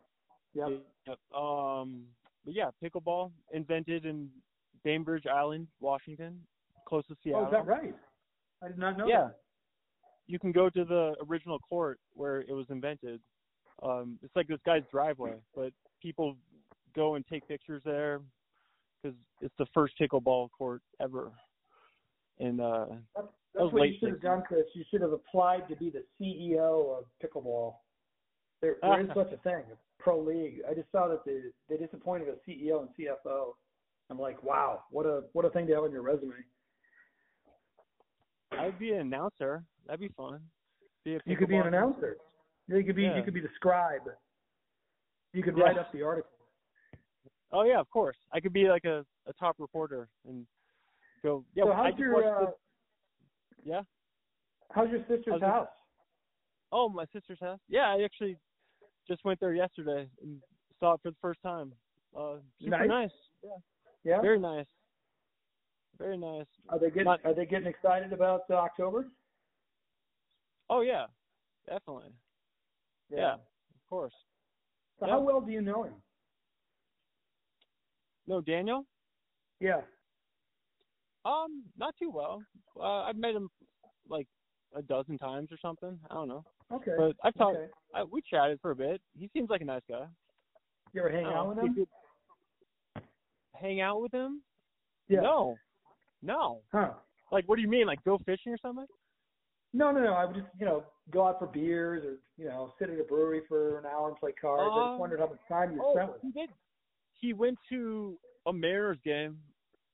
Yep. 0.55 0.81
Yep. 1.07 1.19
Um, 1.41 2.07
but 2.43 2.53
yeah, 2.53 2.71
pickleball 2.81 3.31
invented 3.53 4.05
in 4.05 4.29
Bainbridge 4.83 5.25
Island, 5.27 5.67
Washington, 5.79 6.45
close 6.85 7.05
to 7.07 7.15
Seattle. 7.23 7.43
Oh, 7.43 7.45
is 7.45 7.51
that 7.51 7.65
right? 7.65 7.95
I 8.63 8.69
did 8.69 8.77
not 8.77 8.97
know 8.97 9.07
Yeah. 9.07 9.25
that. 9.25 9.39
You 10.27 10.39
can 10.39 10.51
go 10.51 10.69
to 10.69 10.85
the 10.85 11.15
original 11.27 11.59
court 11.59 11.99
where 12.13 12.41
it 12.41 12.53
was 12.53 12.69
invented. 12.69 13.21
Um, 13.81 14.19
it's 14.21 14.35
like 14.35 14.47
this 14.47 14.61
guy's 14.65 14.85
driveway, 14.87 15.41
but 15.53 15.73
people 16.01 16.37
go 16.95 17.15
and 17.15 17.27
take 17.27 17.45
pictures 17.47 17.83
there 17.83 18.21
because 19.01 19.17
it's 19.41 19.55
the 19.57 19.65
first 19.73 19.97
pickleball 19.99 20.49
court 20.51 20.81
ever. 21.01 21.31
And 22.39 22.61
uh, 22.61 22.85
That's, 22.89 23.01
That 23.15 23.29
that's 23.53 23.73
what 23.73 23.89
you 23.89 23.97
should 23.99 24.09
have 24.09 24.21
done, 24.21 24.43
Chris. 24.47 24.65
You 24.73 24.85
should 24.89 25.01
have 25.01 25.11
applied 25.11 25.67
to 25.67 25.75
be 25.75 25.89
the 25.89 26.03
CEO 26.19 26.97
of 26.97 27.05
pickleball. 27.21 27.75
There, 28.61 28.77
there 28.81 29.01
is 29.01 29.09
such 29.15 29.33
a 29.33 29.37
thing, 29.37 29.63
a 29.71 29.77
pro 29.99 30.19
league. 30.19 30.61
I 30.69 30.73
just 30.73 30.91
saw 30.91 31.07
that 31.09 31.25
they 31.25 31.41
they 31.69 31.77
disappointed 31.77 32.29
a 32.29 32.49
CEO 32.49 32.81
and 32.81 32.89
CFO. 32.97 33.55
I'm 34.09 34.19
like, 34.19 34.41
wow, 34.41 34.83
what 34.89 35.05
a 35.05 35.23
what 35.33 35.45
a 35.45 35.49
thing 35.49 35.67
to 35.67 35.73
have 35.73 35.83
on 35.83 35.91
your 35.91 36.01
resume. 36.01 36.33
I'd 38.59 38.77
be 38.79 38.91
an 38.91 38.99
announcer. 39.01 39.63
That'd 39.85 39.99
be 39.99 40.09
fun. 40.09 40.41
Be 41.03 41.19
You 41.25 41.37
could 41.37 41.49
be 41.49 41.57
an 41.57 41.67
announcer. 41.67 42.17
You 42.67 42.83
could 42.83 42.95
be 42.95 43.03
Yeah. 43.03 43.17
you 43.17 43.23
could 43.23 43.33
be 43.33 43.41
the 43.41 43.49
scribe. 43.55 44.09
You 45.33 45.43
could 45.43 45.57
Yeah. 45.57 45.63
write 45.65 45.77
up 45.77 45.91
the 45.91 46.01
article. 46.03 46.29
Oh 47.51 47.63
yeah, 47.63 47.79
of 47.79 47.89
course. 47.89 48.17
I 48.31 48.39
could 48.39 48.53
be 48.53 48.67
like 48.69 48.85
a, 48.85 49.05
a 49.27 49.33
top 49.33 49.55
reporter 49.59 50.09
and 50.25 50.47
go. 51.21 51.45
Yeah, 51.53 51.65
so 51.65 51.73
how's 51.73 51.97
your 51.97 52.15
uh, 52.15 52.45
the- 52.45 52.55
yeah. 53.63 53.81
how's 54.71 54.89
your 54.89 55.01
sister's 55.01 55.25
How's 55.29 55.41
your- 55.41 55.49
house? 55.49 55.69
Oh, 56.71 56.89
my 56.89 57.05
sister's 57.13 57.39
house. 57.39 57.59
Yeah, 57.67 57.93
I 57.93 58.01
actually 58.03 58.37
just 59.07 59.23
went 59.23 59.39
there 59.39 59.53
yesterday 59.53 60.09
and 60.23 60.41
saw 60.79 60.93
it 60.93 61.01
for 61.03 61.11
the 61.11 61.17
first 61.21 61.39
time. 61.43 61.71
Uh, 62.17 62.37
super 62.59 62.87
Nice. 62.87 62.87
nice. 62.87 63.11
Yeah, 63.43 63.57
Yeah. 64.03 64.21
very 64.21 64.39
nice. 64.39 64.65
Very 65.97 66.17
nice. 66.17 66.45
Are 66.69 66.79
they 66.79 66.87
getting 66.89 67.03
Not- 67.05 67.23
Are 67.25 67.33
they 67.33 67.45
getting 67.45 67.67
excited 67.67 68.13
about 68.13 68.41
uh, 68.49 68.55
October? 68.55 69.07
Oh 70.69 70.81
yeah, 70.81 71.05
definitely. 71.67 72.11
Yeah, 73.09 73.33
of 73.35 73.89
course. 73.89 74.13
So 74.99 75.05
Yeah. 75.05 75.13
how 75.13 75.19
well 75.21 75.41
do 75.41 75.51
you 75.51 75.61
know 75.61 75.83
him? 75.83 75.93
No, 78.25 78.41
Daniel. 78.41 78.85
Yeah. 79.59 79.81
Um, 81.25 81.63
not 81.77 81.95
too 81.97 82.09
well. 82.09 82.41
Uh, 82.79 83.03
I've 83.03 83.17
met 83.17 83.35
him 83.35 83.49
like 84.09 84.27
a 84.75 84.81
dozen 84.81 85.17
times 85.17 85.51
or 85.51 85.57
something. 85.61 85.99
I 86.09 86.13
don't 86.15 86.27
know, 86.27 86.43
Okay. 86.71 86.91
but 86.97 87.15
I've 87.23 87.35
talked. 87.35 87.57
okay. 87.57 87.71
I, 87.93 88.03
we 88.03 88.21
chatted 88.21 88.59
for 88.61 88.71
a 88.71 88.75
bit. 88.75 89.01
He 89.17 89.29
seems 89.33 89.49
like 89.49 89.61
a 89.61 89.65
nice 89.65 89.83
guy. 89.87 90.05
You 90.93 91.01
ever 91.01 91.11
hang 91.11 91.25
I 91.27 91.33
out 91.33 91.49
with 91.49 91.57
him? 91.59 91.87
Hang 93.55 93.81
out 93.81 94.01
with 94.01 94.11
him? 94.11 94.41
Yeah. 95.07 95.21
No, 95.21 95.55
no. 96.23 96.61
Huh. 96.71 96.91
Like, 97.31 97.47
what 97.47 97.55
do 97.57 97.61
you 97.61 97.67
mean? 97.67 97.85
Like, 97.87 98.03
go 98.03 98.17
fishing 98.25 98.53
or 98.53 98.57
something? 98.57 98.85
No, 99.73 99.91
no, 99.91 100.01
no. 100.01 100.13
I 100.13 100.25
would 100.25 100.35
just, 100.35 100.47
you 100.59 100.65
know, 100.65 100.83
go 101.11 101.27
out 101.27 101.39
for 101.39 101.47
beers 101.47 102.03
or, 102.05 102.17
you 102.37 102.45
know, 102.47 102.71
sit 102.79 102.89
at 102.89 102.99
a 102.99 103.03
brewery 103.03 103.41
for 103.47 103.79
an 103.79 103.85
hour 103.85 104.07
and 104.07 104.17
play 104.17 104.31
cards. 104.39 104.71
I 104.75 104.79
Um, 104.81 104.87
just 104.89 104.99
wondered 104.99 105.19
how 105.19 105.27
much 105.27 105.39
time 105.47 105.73
you 105.73 105.81
Oh, 105.83 105.93
spent 105.95 106.13
with 106.13 106.21
him. 106.23 106.31
he 106.33 106.39
did. 106.39 106.49
He 107.19 107.33
went 107.33 107.57
to 107.69 108.17
a 108.45 108.53
Mariners 108.53 108.99
game. 109.03 109.39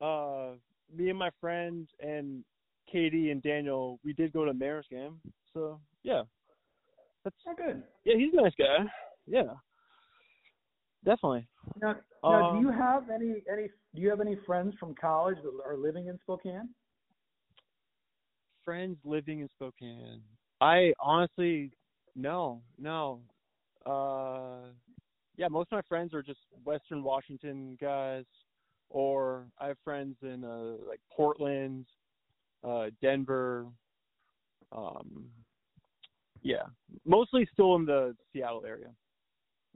Uh, 0.02 0.52
me 0.94 1.10
and 1.10 1.18
my 1.18 1.30
friends 1.40 1.90
and 2.02 2.44
Katie 2.92 3.32
and 3.32 3.42
Daniel, 3.42 4.00
we 4.04 4.12
did 4.14 4.34
go 4.34 4.44
to 4.44 4.52
a 4.52 4.54
Mariners 4.54 4.88
game. 4.90 5.22
So 5.54 5.80
yeah, 6.04 6.24
that's 7.24 7.36
Oh, 7.48 7.54
good. 7.56 7.84
yeah. 8.04 8.16
He's 8.18 8.34
a 8.34 8.38
nice 8.42 8.54
guy. 8.58 8.86
Yeah, 9.28 9.54
definitely. 11.06 11.48
Now, 11.82 11.96
now 12.24 12.50
Um, 12.50 12.56
do 12.56 12.60
you 12.68 12.72
have 12.72 13.10
any, 13.10 13.44
any, 13.52 13.70
do 13.96 14.02
you 14.02 14.10
have 14.10 14.22
any 14.22 14.36
friends 14.46 14.76
from 14.80 14.96
college 14.96 15.38
that 15.44 15.52
are 15.66 15.78
living 15.78 16.08
in 16.08 16.18
Spokane? 16.20 16.70
Friends 18.66 18.98
living 19.04 19.40
in 19.40 19.50
Spokane. 19.56 20.22
I 20.62 20.94
honestly, 21.00 21.72
no, 22.16 22.62
no. 22.78 23.22
Uh, 23.86 24.72
yeah, 25.38 25.48
most 25.48 25.72
of 25.72 25.78
my 25.78 25.82
friends 25.88 26.14
are 26.14 26.22
just 26.22 26.40
Western 26.66 27.02
Washington 27.02 27.78
guys, 27.80 28.26
or 28.90 29.46
I 29.58 29.68
have 29.68 29.78
friends 29.84 30.18
in 30.22 30.44
uh 30.44 30.86
like 30.88 31.00
Portland, 31.16 31.86
uh, 32.64 32.88
Denver. 33.02 33.68
Um, 34.72 35.30
yeah, 36.44 36.64
mostly 37.06 37.48
still 37.54 37.76
in 37.76 37.86
the 37.86 38.16
Seattle 38.34 38.66
area, 38.66 38.90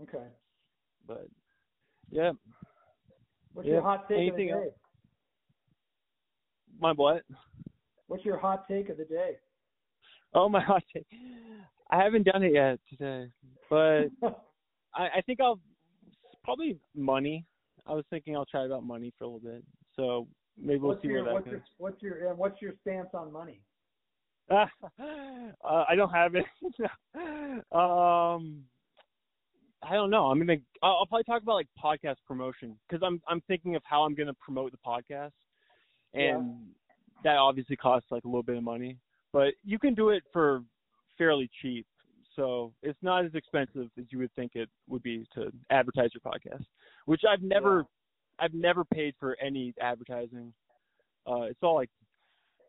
Okay. 0.02 0.26
but 1.08 1.28
yeah, 2.14 2.32
What's 3.54 3.68
Yeah, 3.68 3.74
your 3.74 3.82
hot 3.82 4.08
take 4.08 4.18
anything 4.18 4.52
of 4.52 4.58
the 4.60 4.64
else? 4.66 4.66
day? 4.66 4.76
my 6.80 6.92
what? 6.92 7.24
What's 8.08 8.26
your 8.26 8.38
hot 8.38 8.68
take 8.68 8.90
of 8.90 8.98
the 8.98 9.06
day? 9.06 9.38
Oh 10.34 10.48
my 10.50 10.60
hot 10.64 10.84
take. 10.94 11.08
I 11.90 12.02
haven't 12.02 12.24
done 12.24 12.44
it 12.44 12.54
yet 12.54 12.80
today, 12.90 13.30
but 13.70 14.08
I, 14.96 15.08
I 15.18 15.22
think 15.26 15.40
I'll 15.42 15.60
probably 16.44 16.78
money. 16.96 17.46
I 17.88 17.94
was 17.94 18.06
thinking 18.10 18.36
I'll 18.36 18.46
try 18.46 18.66
about 18.66 18.84
money 18.84 19.12
for 19.18 19.26
a 19.26 19.28
little 19.28 19.40
bit. 19.40 19.64
So 19.96 20.28
maybe 20.58 20.80
we'll 20.80 20.92
what's 20.92 21.02
see 21.02 21.10
your, 21.10 21.24
where 21.24 21.26
that 21.26 21.34
what's 21.34 21.46
goes. 21.46 21.52
your, 21.52 21.64
what's 21.78 22.02
your, 22.02 22.32
uh, 22.32 22.36
what's 22.36 22.62
your 22.62 22.74
stance 22.82 23.10
on 23.14 23.32
money? 23.32 23.62
uh, 24.52 24.66
I 25.64 25.96
don't 25.96 26.12
have 26.12 26.36
it. 26.36 26.46
um, 27.72 28.64
I 29.88 29.94
don't 29.96 30.10
know. 30.10 30.26
I'm 30.28 30.40
gonna. 30.40 30.58
I'll, 30.82 30.98
I'll 31.00 31.06
probably 31.06 31.24
talk 31.26 31.42
about 31.42 31.56
like 31.56 31.68
podcast 31.84 32.16
promotion 32.28 32.78
because 32.88 33.04
I'm 33.06 33.22
I'm 33.28 33.42
thinking 33.48 33.76
of 33.76 33.82
how 33.86 34.04
I'm 34.04 34.16
gonna 34.16 34.34
promote 34.36 34.72
the 34.72 34.78
podcast, 34.86 35.32
Yeah. 36.14 36.36
and 36.38 36.56
that 37.24 37.38
obviously 37.38 37.76
costs 37.76 38.12
like 38.12 38.24
a 38.24 38.28
little 38.28 38.44
bit 38.44 38.58
of 38.58 38.64
money. 38.64 38.98
But 39.32 39.54
you 39.64 39.80
can 39.80 39.94
do 39.94 40.10
it 40.10 40.24
for 40.32 40.64
fairly 41.18 41.50
cheap, 41.62 41.86
so 42.36 42.74
it's 42.82 43.00
not 43.02 43.26
as 43.26 43.34
expensive 43.36 43.90
as 43.98 44.06
you 44.10 44.20
would 44.20 44.34
think 44.36 44.52
it 44.56 44.70
would 44.88 45.04
be 45.04 45.26
to 45.36 45.52
advertise 45.70 46.10
your 46.14 46.22
podcast. 46.34 46.64
Which 47.06 47.22
I've 47.30 47.42
never, 47.42 47.86
I've 48.40 48.54
never 48.54 48.84
paid 48.86 49.16
for 49.20 49.36
any 49.44 49.74
advertising. 49.82 50.54
Uh, 51.28 51.42
it's 51.44 51.60
all 51.62 51.76
like, 51.76 51.90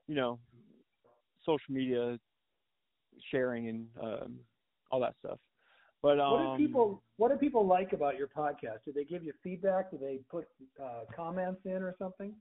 you 0.09 0.15
know, 0.15 0.39
social 1.45 1.73
media 1.75 2.19
sharing 3.31 3.69
and 3.69 3.87
um, 4.03 4.39
all 4.91 5.01
that 5.01 5.15
stuff. 5.25 5.39
But 6.05 6.21
um, 6.21 6.33
What 6.33 6.59
do 6.59 6.67
people 6.67 7.03
What 7.17 7.33
do 7.33 7.39
people 7.39 7.67
like 7.67 7.95
about 7.95 8.19
your 8.19 8.29
podcast? 8.29 8.85
Do 8.85 8.93
they 8.95 9.05
give 9.05 9.25
you 9.25 9.33
feedback? 9.43 9.91
Do 9.91 9.97
they 9.99 10.21
put 10.31 10.47
uh, 10.81 11.05
comments 11.17 11.63
in 11.65 11.83
or 11.83 11.95
something? 11.99 12.35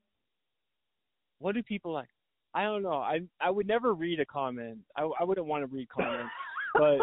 what 1.39 1.55
do 1.55 1.63
people 1.63 1.93
like? 1.93 2.09
I 2.53 2.63
don't 2.63 2.83
know. 2.83 2.97
I 2.97 3.21
I 3.39 3.49
would 3.49 3.65
never 3.65 3.93
read 3.93 4.19
a 4.19 4.25
comment. 4.25 4.79
I 4.97 5.09
I 5.17 5.23
wouldn't 5.23 5.47
want 5.47 5.63
to 5.63 5.73
read 5.73 5.87
comments. 5.87 6.29
but 6.73 6.99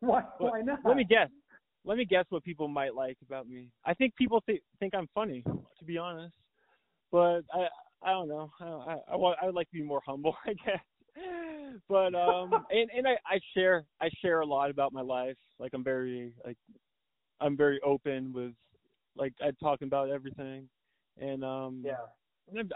why 0.00 0.24
Why 0.36 0.60
not? 0.60 0.80
let 0.84 0.96
me 0.96 1.04
guess. 1.04 1.30
Let 1.86 1.96
me 1.96 2.04
guess 2.04 2.26
what 2.28 2.44
people 2.44 2.68
might 2.68 2.94
like 2.94 3.16
about 3.26 3.48
me. 3.48 3.70
I 3.86 3.94
think 3.94 4.14
people 4.16 4.42
think 4.44 4.60
think 4.80 4.94
I'm 4.94 5.08
funny, 5.14 5.42
to 5.42 5.84
be 5.86 5.96
honest. 5.96 6.34
But 7.10 7.40
I 7.54 7.68
I 8.02 8.10
don't 8.10 8.28
know. 8.28 8.50
I 8.60 8.66
I 8.66 9.14
I, 9.14 9.34
I 9.42 9.46
would 9.46 9.54
like 9.54 9.70
to 9.70 9.76
be 9.76 9.82
more 9.82 10.02
humble, 10.06 10.36
I 10.46 10.52
guess. 10.52 10.82
But 11.88 12.14
um 12.14 12.50
and 12.70 12.90
and 12.96 13.06
I 13.06 13.16
I 13.26 13.40
share 13.54 13.84
I 14.00 14.08
share 14.22 14.40
a 14.40 14.46
lot 14.46 14.70
about 14.70 14.92
my 14.92 15.02
life. 15.02 15.36
Like 15.58 15.72
I'm 15.74 15.84
very 15.84 16.32
like 16.44 16.56
I'm 17.40 17.56
very 17.56 17.80
open 17.84 18.32
with 18.32 18.52
like 19.16 19.32
I 19.42 19.50
talk 19.62 19.82
about 19.82 20.10
everything. 20.10 20.68
And 21.20 21.44
um 21.44 21.82
Yeah. 21.84 22.06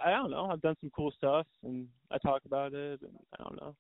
I 0.04 0.10
don't 0.10 0.30
know. 0.30 0.50
I've 0.50 0.60
done 0.60 0.76
some 0.80 0.90
cool 0.94 1.12
stuff, 1.16 1.46
and 1.64 1.86
I 2.10 2.18
talk 2.18 2.42
about 2.44 2.74
it, 2.74 3.00
and 3.00 3.16
I 3.38 3.42
don't 3.42 3.58
know. 3.58 3.74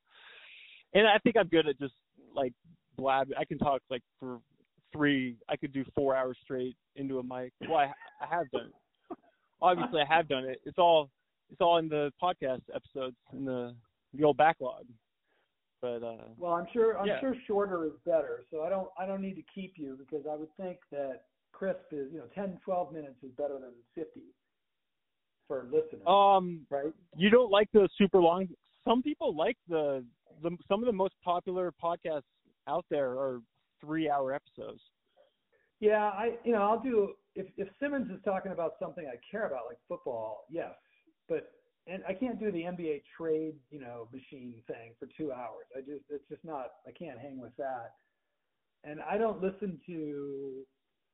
And 0.94 1.06
I 1.06 1.18
think 1.18 1.36
I'm 1.36 1.48
good 1.48 1.68
at 1.68 1.78
just 1.78 1.92
like 2.34 2.52
blab. 2.96 3.28
I 3.38 3.44
can 3.44 3.58
talk 3.58 3.82
like 3.90 4.02
for 4.18 4.38
three. 4.92 5.36
I 5.48 5.56
could 5.56 5.72
do 5.72 5.84
four 5.94 6.16
hours 6.16 6.38
straight 6.42 6.76
into 6.96 7.18
a 7.18 7.22
mic. 7.22 7.52
Well, 7.68 7.78
I, 7.78 7.92
I 8.22 8.26
have 8.34 8.50
done 8.50 8.66
it. 8.66 9.16
Obviously, 9.60 10.00
I 10.00 10.14
have 10.14 10.28
done 10.28 10.44
it. 10.44 10.60
It's 10.64 10.78
all 10.78 11.10
it's 11.50 11.60
all 11.60 11.76
in 11.78 11.88
the 11.88 12.10
podcast 12.22 12.62
episodes 12.74 13.16
in 13.32 13.44
the 13.44 13.74
the 14.14 14.24
old 14.24 14.36
backlog. 14.36 14.84
But 15.82 16.02
uh 16.04 16.28
Well, 16.38 16.52
I'm 16.54 16.66
sure 16.72 16.96
I'm 16.98 17.06
Yeah. 17.06 17.20
sure 17.20 17.34
shorter 17.46 17.84
is 17.84 17.92
better. 18.06 18.44
So 18.50 18.62
I 18.62 18.70
don't 18.70 18.88
I 18.98 19.04
don't 19.04 19.20
need 19.20 19.34
to 19.34 19.42
keep 19.54 19.74
you 19.76 19.98
because 19.98 20.24
I 20.30 20.36
would 20.36 20.54
think 20.56 20.78
that 20.92 21.24
crisp 21.50 21.92
is 21.92 22.10
you 22.12 22.18
know 22.18 22.26
10 22.34 22.58
12 22.64 22.92
minutes 22.92 23.16
is 23.22 23.30
better 23.36 23.58
than 23.58 23.72
50 23.94 24.20
for 25.48 25.64
listeners, 25.64 26.06
um, 26.06 26.64
right? 26.70 26.94
you 27.16 27.28
don't 27.28 27.50
like 27.50 27.68
the 27.72 27.88
super 27.98 28.22
long. 28.22 28.48
Some 28.86 29.02
people 29.02 29.36
like 29.36 29.56
the 29.68 30.04
the 30.42 30.56
some 30.68 30.80
of 30.80 30.86
the 30.86 30.92
most 30.92 31.14
popular 31.22 31.72
podcasts 31.82 32.22
out 32.68 32.86
there 32.90 33.10
are 33.10 33.40
three 33.80 34.08
hour 34.08 34.32
episodes. 34.32 34.80
Yeah, 35.80 36.10
I 36.10 36.36
you 36.44 36.52
know 36.52 36.62
I'll 36.62 36.80
do 36.80 37.14
if 37.34 37.46
if 37.56 37.68
Simmons 37.80 38.10
is 38.10 38.22
talking 38.24 38.52
about 38.52 38.74
something 38.80 39.06
I 39.06 39.16
care 39.30 39.46
about 39.46 39.66
like 39.68 39.78
football, 39.88 40.46
yes, 40.48 40.74
but 41.28 41.50
and 41.86 42.02
I 42.08 42.14
can't 42.14 42.38
do 42.38 42.52
the 42.52 42.62
NBA 42.62 43.02
trade 43.16 43.54
you 43.70 43.80
know 43.80 44.08
machine 44.12 44.54
thing 44.66 44.92
for 44.98 45.08
two 45.16 45.32
hours. 45.32 45.66
I 45.76 45.80
just 45.80 46.04
it's 46.10 46.28
just 46.28 46.44
not 46.44 46.66
I 46.86 46.92
can't 46.92 47.18
hang 47.18 47.40
with 47.40 47.56
that. 47.56 47.92
And 48.84 49.00
I 49.00 49.16
don't 49.18 49.42
listen 49.42 49.80
to 49.86 50.64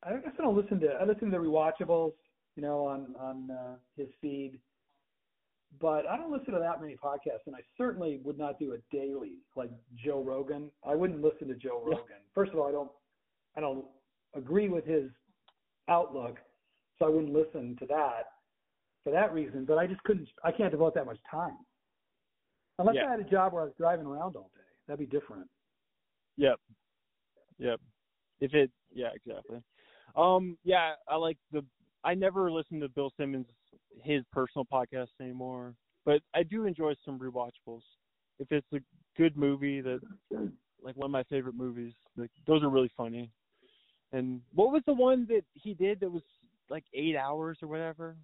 I 0.02 0.12
guess 0.12 0.32
I 0.38 0.42
don't 0.42 0.56
listen 0.56 0.80
to 0.80 0.88
I 1.00 1.04
listen 1.04 1.30
to 1.30 1.38
the 1.38 1.42
rewatchables, 1.42 2.12
you 2.56 2.62
know, 2.62 2.86
on 2.86 3.14
on 3.18 3.50
uh, 3.50 3.74
his 3.96 4.08
feed. 4.20 4.58
But 5.80 6.06
I 6.06 6.16
don't 6.16 6.32
listen 6.32 6.54
to 6.54 6.60
that 6.60 6.80
many 6.80 6.96
podcasts, 6.96 7.46
and 7.46 7.54
I 7.54 7.60
certainly 7.76 8.20
would 8.24 8.38
not 8.38 8.58
do 8.58 8.72
a 8.72 8.96
daily 8.96 9.42
like 9.54 9.70
Joe 10.02 10.22
Rogan. 10.22 10.70
I 10.86 10.94
wouldn't 10.94 11.20
listen 11.20 11.46
to 11.48 11.54
Joe. 11.54 11.82
Rogan. 11.84 12.22
First 12.34 12.52
of 12.52 12.58
all, 12.58 12.68
I 12.68 12.72
don't 12.72 12.90
I 13.56 13.60
don't 13.60 13.84
agree 14.34 14.68
with 14.68 14.86
his 14.86 15.10
outlook, 15.88 16.38
so 16.98 17.06
I 17.06 17.08
wouldn't 17.08 17.32
listen 17.32 17.76
to 17.80 17.86
that 17.86 18.24
for 19.04 19.12
that 19.12 19.32
reason. 19.32 19.64
But 19.64 19.78
I 19.78 19.86
just 19.86 20.02
couldn't. 20.04 20.28
I 20.44 20.52
can't 20.52 20.70
devote 20.70 20.94
that 20.94 21.06
much 21.06 21.18
time 21.30 21.56
unless 22.78 22.96
Yeah. 22.96 23.06
I 23.06 23.10
had 23.12 23.20
a 23.20 23.24
job 23.24 23.52
where 23.52 23.62
I 23.62 23.66
was 23.66 23.74
driving 23.76 24.06
around 24.06 24.36
all 24.36 24.50
day. 24.54 24.62
That'd 24.86 25.10
be 25.10 25.18
different. 25.18 25.48
Yep. 26.36 26.60
Yep. 27.58 27.80
If 28.40 28.54
it 28.54 28.70
yeah, 28.92 29.10
exactly. 29.14 29.62
Um 30.16 30.56
yeah, 30.64 30.94
I 31.08 31.16
like 31.16 31.38
the 31.52 31.64
I 32.04 32.14
never 32.14 32.50
listen 32.50 32.80
to 32.80 32.88
Bill 32.88 33.12
Simmons 33.16 33.46
his 34.02 34.22
personal 34.32 34.64
podcast 34.64 35.08
anymore. 35.20 35.74
But 36.04 36.22
I 36.34 36.42
do 36.42 36.64
enjoy 36.64 36.94
some 37.04 37.18
rewatchables. 37.18 37.82
If 38.38 38.52
it's 38.52 38.72
a 38.72 38.80
good 39.16 39.36
movie 39.36 39.80
that 39.80 40.00
like 40.80 40.96
one 40.96 41.06
of 41.06 41.10
my 41.10 41.24
favorite 41.24 41.56
movies, 41.56 41.92
like 42.16 42.30
those 42.46 42.62
are 42.62 42.70
really 42.70 42.90
funny. 42.96 43.30
And 44.12 44.40
what 44.54 44.72
was 44.72 44.82
the 44.86 44.94
one 44.94 45.26
that 45.28 45.42
he 45.54 45.74
did 45.74 46.00
that 46.00 46.10
was 46.10 46.22
like 46.70 46.84
eight 46.94 47.16
hours 47.16 47.58
or 47.62 47.68
whatever? 47.68 48.16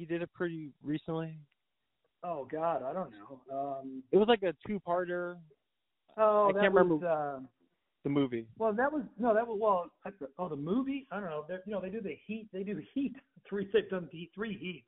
He 0.00 0.06
did 0.06 0.22
it 0.22 0.32
pretty 0.32 0.70
recently. 0.82 1.36
Oh 2.24 2.48
God, 2.50 2.82
I 2.82 2.94
don't 2.94 3.10
know. 3.10 3.38
Um, 3.52 4.02
It 4.10 4.16
was 4.16 4.28
like 4.28 4.42
a 4.42 4.54
two 4.66 4.80
parter, 4.80 5.36
oh, 6.16 6.48
I 6.48 6.52
that 6.54 6.60
can't 6.62 6.72
was. 6.72 6.84
remember. 6.84 7.06
Uh, 7.06 7.40
the 8.02 8.08
movie. 8.08 8.46
Well, 8.58 8.72
that 8.72 8.90
was 8.90 9.02
no, 9.18 9.34
that 9.34 9.46
was 9.46 9.58
well. 9.60 9.90
Oh, 10.38 10.48
the 10.48 10.56
movie. 10.56 11.06
I 11.12 11.16
don't 11.20 11.28
know. 11.28 11.44
They're, 11.46 11.60
you 11.66 11.72
know, 11.72 11.82
they 11.82 11.90
do 11.90 12.00
the 12.00 12.16
heat. 12.26 12.48
They 12.50 12.62
do 12.62 12.80
heat. 12.94 13.14
Three. 13.46 13.68
They've 13.74 13.90
done 13.90 14.08
the 14.10 14.30
three 14.34 14.56
heats. 14.56 14.86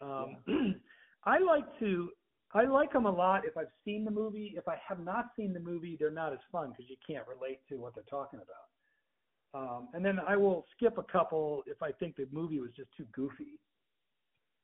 Um, 0.00 0.36
I 1.24 1.40
like 1.40 1.66
to. 1.80 2.08
I 2.54 2.64
like 2.64 2.94
them 2.94 3.04
a 3.04 3.10
lot 3.12 3.44
if 3.44 3.58
I've 3.58 3.66
seen 3.84 4.06
the 4.06 4.10
movie. 4.10 4.54
If 4.56 4.66
I 4.66 4.76
have 4.88 5.00
not 5.04 5.26
seen 5.36 5.52
the 5.52 5.60
movie, 5.60 5.98
they're 6.00 6.10
not 6.10 6.32
as 6.32 6.38
fun 6.50 6.70
because 6.70 6.86
you 6.88 6.96
can't 7.06 7.26
relate 7.28 7.60
to 7.68 7.76
what 7.76 7.94
they're 7.94 8.02
talking 8.08 8.40
about. 8.40 9.60
Um, 9.62 9.88
and 9.92 10.02
then 10.02 10.18
I 10.26 10.36
will 10.36 10.64
skip 10.74 10.96
a 10.96 11.02
couple 11.02 11.64
if 11.66 11.82
I 11.82 11.92
think 11.92 12.16
the 12.16 12.26
movie 12.32 12.60
was 12.60 12.70
just 12.74 12.88
too 12.96 13.04
goofy. 13.12 13.58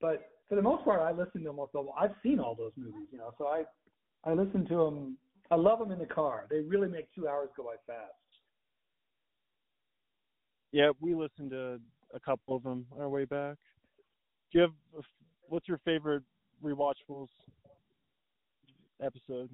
But 0.01 0.31
for 0.49 0.55
the 0.55 0.63
most 0.63 0.85
part, 0.85 1.01
I 1.01 1.13
listen 1.13 1.43
to 1.43 1.49
almost 1.49 1.75
all. 1.75 1.95
I've 1.99 2.15
seen 2.23 2.39
all 2.39 2.55
those 2.55 2.73
movies, 2.77 3.09
you 3.11 3.19
know, 3.19 3.33
so 3.39 3.47
I 3.47 3.65
I 4.25 4.33
listen 4.33 4.67
to 4.69 4.77
them. 4.77 5.17
I 5.51 5.55
love 5.55 5.79
them 5.79 5.93
in 5.93 5.99
the 5.99 6.07
car. 6.07 6.47
They 6.51 6.61
really 6.61 6.89
make 6.89 7.07
two 7.15 7.29
hours 7.29 7.49
go 7.57 7.65
by 7.65 7.77
fast. 7.87 8.13
Yeah, 10.73 10.91
we 11.01 11.15
listened 11.15 11.51
to 11.51 11.81
a 12.15 12.21
couple 12.21 12.57
of 12.57 12.63
them 12.63 12.87
on 12.93 13.01
our 13.01 13.09
way 13.09 13.25
back. 13.25 13.57
Do 14.53 14.59
you 14.59 14.61
have 14.63 14.73
what's 15.49 15.69
your 15.69 15.79
favorite 15.85 16.23
rewatchables 16.63 17.29
episode? 19.03 19.51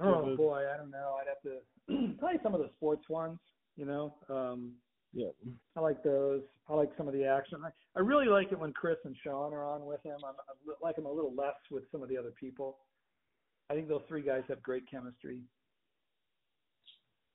Oh 0.00 0.36
boy, 0.36 0.64
I 0.72 0.76
don't 0.76 0.90
know. 0.90 1.16
I'd 1.20 1.26
have 1.28 1.42
to 1.42 2.14
probably 2.18 2.38
some 2.42 2.54
of 2.54 2.60
the 2.60 2.70
sports 2.76 3.08
ones. 3.08 3.38
You 3.76 3.86
know, 3.86 4.14
um, 4.28 4.72
Yeah. 5.12 5.28
I 5.76 5.80
like 5.80 6.02
those. 6.02 6.42
I 6.68 6.74
like 6.74 6.90
some 6.96 7.08
of 7.08 7.14
the 7.14 7.24
action. 7.24 7.58
I, 7.64 7.70
I 7.96 8.00
really 8.00 8.26
like 8.26 8.52
it 8.52 8.58
when 8.58 8.72
Chris 8.72 8.96
and 9.04 9.16
Sean 9.22 9.52
are 9.52 9.64
on 9.64 9.84
with 9.84 10.02
him. 10.04 10.16
I'm, 10.24 10.34
I 10.34 10.74
like 10.82 10.96
him 10.96 11.06
a 11.06 11.12
little 11.12 11.34
less 11.34 11.56
with 11.70 11.84
some 11.90 12.02
of 12.02 12.08
the 12.08 12.16
other 12.16 12.32
people. 12.38 12.78
I 13.68 13.74
think 13.74 13.88
those 13.88 14.02
three 14.08 14.22
guys 14.22 14.42
have 14.48 14.62
great 14.62 14.88
chemistry. 14.90 15.40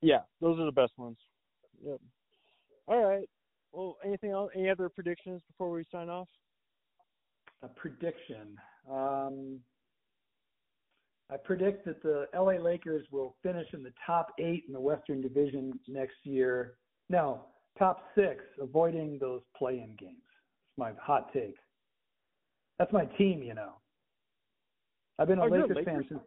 Yeah, 0.02 0.20
those 0.41 0.60
are 0.60 0.65
the 0.65 0.72
best 0.72 0.94
ones. 0.98 1.18
Yep. 1.86 2.00
All 2.88 3.06
right. 3.06 3.28
Well, 3.72 3.98
anything 4.06 4.32
else? 4.32 4.52
Any 4.56 4.70
other 4.70 4.89
predictions 4.89 5.41
before 5.48 5.72
we 5.72 5.84
sign 5.91 6.10
off? 6.10 6.28
A 7.63 7.68
prediction. 7.68 8.58
Um, 8.89 9.60
I 11.32 11.38
predict 11.38 11.86
that 11.86 12.04
the 12.04 12.28
LA 12.34 12.62
Lakers 12.63 13.06
will 13.12 13.36
finish 13.41 13.68
in 13.74 13.82
the 13.82 13.94
top 14.06 14.28
eight 14.39 14.65
in 14.68 14.74
the 14.74 14.80
Western 14.80 15.22
Division 15.22 15.80
next 15.88 16.18
year. 16.24 16.76
No, 17.10 17.46
top 17.80 18.04
six, 18.13 18.44
avoiding 18.62 19.18
those 19.20 19.41
play-in 19.58 19.96
games. 19.98 20.25
My 20.78 20.92
hot 21.02 21.32
take. 21.34 21.56
That's 22.80 22.92
my 22.92 23.06
team, 23.18 23.42
you 23.42 23.54
know. 23.54 23.74
I've 25.18 25.28
been 25.28 25.40
a 25.40 25.44
Oh, 25.44 25.48
you're 25.48 25.64
a 25.64 25.68
Lakers, 25.68 25.86
fan 25.86 26.06
since. 26.10 26.22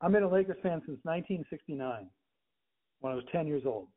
I've 0.00 0.12
been 0.12 0.22
a 0.22 0.30
Lakers 0.30 0.56
fan 0.62 0.80
since 0.86 0.98
1969, 1.02 2.08
when 3.00 3.12
I 3.12 3.16
was 3.16 3.24
10 3.30 3.46
years 3.46 3.64
old. 3.66 3.88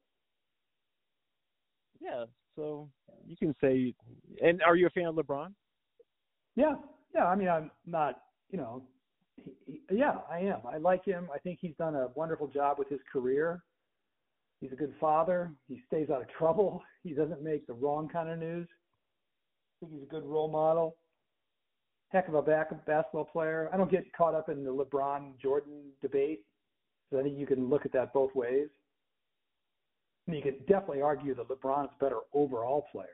Yeah. 2.01 2.25
So 2.55 2.89
you 3.25 3.37
can 3.37 3.55
say. 3.61 3.93
And 4.43 4.61
are 4.63 4.75
you 4.75 4.87
a 4.87 4.89
fan 4.89 5.05
of 5.05 5.15
LeBron? 5.15 5.53
Yeah, 6.55 6.75
yeah. 7.15 7.25
I 7.25 7.35
mean, 7.35 7.47
I'm 7.47 7.71
not, 7.85 8.19
you 8.49 8.57
know, 8.57 8.83
he, 9.37 9.53
he, 9.65 9.81
yeah, 9.97 10.17
I 10.29 10.39
am. 10.39 10.59
I 10.67 10.77
like 10.77 11.05
him. 11.05 11.29
I 11.33 11.37
think 11.39 11.59
he's 11.61 11.75
done 11.77 11.95
a 11.95 12.09
wonderful 12.15 12.47
job 12.47 12.77
with 12.77 12.89
his 12.89 12.99
career. 13.11 13.63
He's 14.59 14.73
a 14.73 14.75
good 14.75 14.93
father. 14.99 15.51
He 15.67 15.81
stays 15.87 16.09
out 16.09 16.21
of 16.21 16.27
trouble. 16.37 16.81
He 17.03 17.13
doesn't 17.15 17.41
make 17.41 17.65
the 17.65 17.73
wrong 17.73 18.07
kind 18.07 18.29
of 18.29 18.37
news. 18.37 18.67
Think 19.81 19.93
he's 19.93 20.03
a 20.03 20.05
good 20.05 20.25
role 20.25 20.47
model. 20.47 20.95
Heck 22.09 22.27
of 22.27 22.35
a 22.35 22.41
basketball 22.41 23.25
player. 23.25 23.69
I 23.73 23.77
don't 23.77 23.91
get 23.91 24.05
caught 24.13 24.35
up 24.35 24.47
in 24.47 24.63
the 24.63 24.71
LeBron 24.71 25.39
Jordan 25.41 25.81
debate. 26.01 26.41
So 27.09 27.19
I 27.19 27.23
think 27.23 27.37
you 27.37 27.47
can 27.47 27.69
look 27.69 27.85
at 27.85 27.91
that 27.93 28.13
both 28.13 28.33
ways. 28.35 28.67
Mean, 30.27 30.37
you 30.37 30.43
can 30.43 30.59
definitely 30.67 31.01
argue 31.01 31.33
that 31.35 31.49
LeBron's 31.49 31.89
a 31.99 32.03
better 32.03 32.19
overall 32.33 32.85
player. 32.91 33.07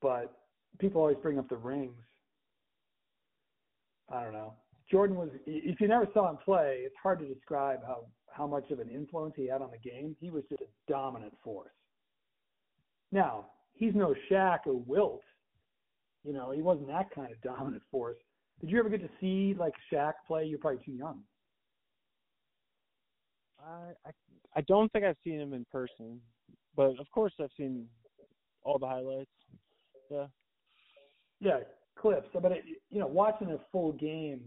But 0.00 0.34
people 0.78 1.00
always 1.00 1.16
bring 1.22 1.38
up 1.38 1.48
the 1.48 1.56
rings. 1.56 1.94
I 4.12 4.24
don't 4.24 4.32
know. 4.32 4.54
Jordan 4.90 5.16
was 5.16 5.30
if 5.46 5.80
you 5.80 5.88
never 5.88 6.06
saw 6.12 6.28
him 6.28 6.38
play, 6.44 6.80
it's 6.84 6.94
hard 7.02 7.20
to 7.20 7.26
describe 7.26 7.80
how 7.86 8.04
how 8.30 8.46
much 8.46 8.70
of 8.70 8.80
an 8.80 8.88
influence 8.88 9.34
he 9.36 9.46
had 9.46 9.62
on 9.62 9.70
the 9.70 9.90
game. 9.90 10.16
He 10.20 10.30
was 10.30 10.42
just 10.50 10.62
a 10.62 10.90
dominant 10.90 11.34
force. 11.42 11.70
Now, 13.10 13.46
he's 13.74 13.94
no 13.94 14.14
Shaq 14.30 14.60
or 14.66 14.82
Wilt. 14.86 15.22
You 16.24 16.32
know, 16.32 16.50
he 16.52 16.62
wasn't 16.62 16.88
that 16.88 17.10
kind 17.14 17.32
of 17.32 17.40
dominant 17.42 17.82
force. 17.90 18.18
Did 18.60 18.70
you 18.70 18.78
ever 18.78 18.88
get 18.88 19.00
to 19.00 19.10
see 19.20 19.56
like 19.58 19.74
Shaq 19.92 20.12
play? 20.26 20.44
You're 20.44 20.58
probably 20.58 20.84
too 20.84 20.92
young. 20.92 21.20
I 23.60 23.92
I 24.06 24.10
I 24.54 24.60
don't 24.62 24.90
think 24.92 25.04
I've 25.04 25.16
seen 25.24 25.40
him 25.40 25.52
in 25.52 25.64
person, 25.72 26.20
but 26.76 26.98
of 26.98 27.10
course 27.12 27.32
I've 27.40 27.50
seen 27.56 27.86
all 28.62 28.78
the 28.78 28.86
highlights. 28.86 29.30
Yeah. 30.10 30.26
Yeah, 31.40 31.58
clips. 31.98 32.28
But 32.32 32.52
it, 32.52 32.64
you 32.90 33.00
know, 33.00 33.06
watching 33.06 33.50
a 33.50 33.58
full 33.72 33.92
game 33.92 34.40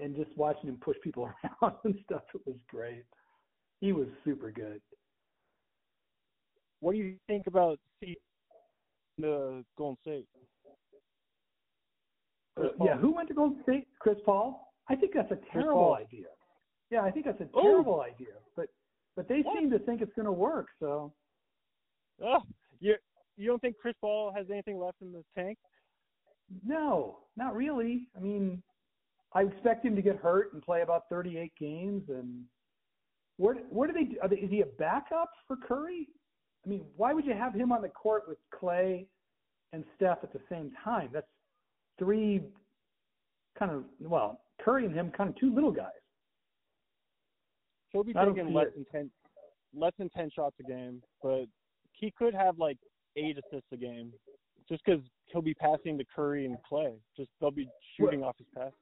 and 0.00 0.14
just 0.16 0.30
watching 0.36 0.68
him 0.68 0.78
push 0.80 0.96
people 1.02 1.28
around 1.62 1.74
and 1.84 1.98
stuff, 2.04 2.22
it 2.34 2.40
was 2.46 2.56
great. 2.68 3.04
He 3.80 3.92
was 3.92 4.06
super 4.24 4.50
good. 4.50 4.80
What 6.80 6.92
do 6.92 6.98
you 6.98 7.16
think 7.26 7.46
about 7.46 7.78
seeing 8.00 8.16
the 9.18 9.64
Golden 9.76 9.98
State? 10.02 10.26
Yeah, 12.82 12.96
who 12.96 13.12
went 13.12 13.28
to 13.28 13.34
Golden 13.34 13.62
State? 13.62 13.86
Chris 13.98 14.16
Paul. 14.24 14.72
I 14.88 14.96
think 14.96 15.12
that's 15.14 15.30
a 15.30 15.38
terrible 15.52 15.94
idea. 15.94 16.26
Yeah, 16.90 17.02
I 17.02 17.10
think 17.10 17.26
that's 17.26 17.40
a 17.40 17.48
Oh. 17.54 17.62
terrible 17.62 18.00
idea. 18.02 18.34
But 18.54 18.70
but 19.14 19.28
they 19.28 19.40
What? 19.42 19.58
seem 19.58 19.70
to 19.70 19.78
think 19.78 20.02
it's 20.02 20.12
going 20.14 20.26
to 20.26 20.32
work. 20.32 20.68
So 20.78 21.12
Oh, 22.22 22.42
you 22.80 22.96
you 23.36 23.46
don't 23.46 23.60
think 23.60 23.76
Chris 23.78 23.96
Paul 24.00 24.32
has 24.32 24.50
anything 24.50 24.78
left 24.78 25.00
in 25.02 25.12
the 25.12 25.24
tank? 25.34 25.58
no, 26.64 27.24
not 27.36 27.54
really. 27.56 28.08
I 28.16 28.20
mean, 28.20 28.62
I 29.32 29.42
expect 29.42 29.84
him 29.84 29.96
to 29.96 30.02
get 30.02 30.16
hurt 30.16 30.52
and 30.54 30.62
play 30.62 30.82
about 30.82 31.08
38 31.08 31.54
games. 31.56 32.08
And 32.08 32.46
where 33.36 33.56
where 33.68 33.88
do 33.88 33.92
they? 33.94 34.18
Are 34.20 34.28
they 34.28 34.36
is 34.36 34.50
he 34.50 34.60
a 34.62 34.66
backup 34.66 35.30
for 35.46 35.56
Curry? 35.56 36.08
I 36.66 36.68
mean, 36.68 36.84
why 36.96 37.12
would 37.12 37.24
you 37.24 37.32
have 37.32 37.54
him 37.54 37.70
on 37.70 37.80
the 37.80 37.88
court 37.88 38.24
with 38.26 38.38
Clay 38.58 39.06
and 39.72 39.84
Steph 39.96 40.18
at 40.22 40.32
the 40.32 40.40
same 40.50 40.72
time? 40.82 41.10
That's 41.12 41.26
three 41.98 42.42
kind 43.58 43.70
of 43.70 43.84
well, 44.00 44.40
Curry 44.60 44.84
and 44.84 44.94
him 44.94 45.12
kind 45.16 45.30
of 45.30 45.36
two 45.36 45.54
little 45.54 45.70
guys. 45.70 45.90
He'll 47.90 48.04
be 48.04 48.12
taking 48.12 48.52
less 48.52 48.66
than 48.74 48.84
ten 48.90 49.10
less 49.74 49.92
than 49.98 50.08
ten 50.10 50.28
shots 50.34 50.56
a 50.60 50.64
game, 50.64 51.02
but 51.22 51.44
he 51.92 52.12
could 52.18 52.34
have 52.34 52.58
like 52.58 52.78
eight 53.16 53.38
assists 53.38 53.68
a 53.72 53.76
game, 53.76 54.12
just 54.68 54.84
because 54.84 55.00
he'll 55.26 55.42
be 55.42 55.54
passing 55.54 55.96
to 55.98 56.04
Curry 56.14 56.46
and 56.46 56.56
Clay. 56.68 56.94
Just 57.16 57.30
they'll 57.40 57.50
be 57.50 57.68
shooting 57.96 58.22
off 58.22 58.36
his 58.38 58.46
pass. 58.54 58.72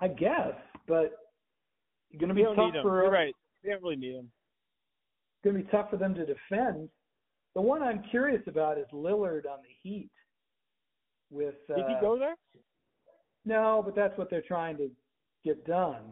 I 0.00 0.08
guess, 0.08 0.52
but 0.86 1.12
going 2.18 2.28
to 2.28 2.34
be 2.34 2.42
tough 2.42 2.72
for 2.82 3.02
You're 3.02 3.10
right. 3.10 3.34
They 3.62 3.70
don't 3.70 3.82
really 3.82 3.96
need 3.96 4.14
him. 4.14 4.30
Going 5.44 5.56
to 5.56 5.62
be 5.62 5.68
tough 5.70 5.90
for 5.90 5.96
them 5.96 6.14
to 6.14 6.26
defend. 6.26 6.88
The 7.54 7.60
one 7.60 7.82
I'm 7.82 8.02
curious 8.10 8.42
about 8.46 8.78
is 8.78 8.86
Lillard 8.92 9.46
on 9.46 9.58
the 9.62 9.74
Heat. 9.82 10.10
With 11.30 11.56
uh, 11.70 11.76
Did 11.76 11.84
he 11.88 11.94
go 12.00 12.18
there? 12.18 12.36
no, 13.44 13.82
but 13.84 13.94
that's 13.94 14.16
what 14.16 14.30
they're 14.30 14.40
trying 14.40 14.76
to 14.78 14.90
get 15.44 15.66
done. 15.66 16.02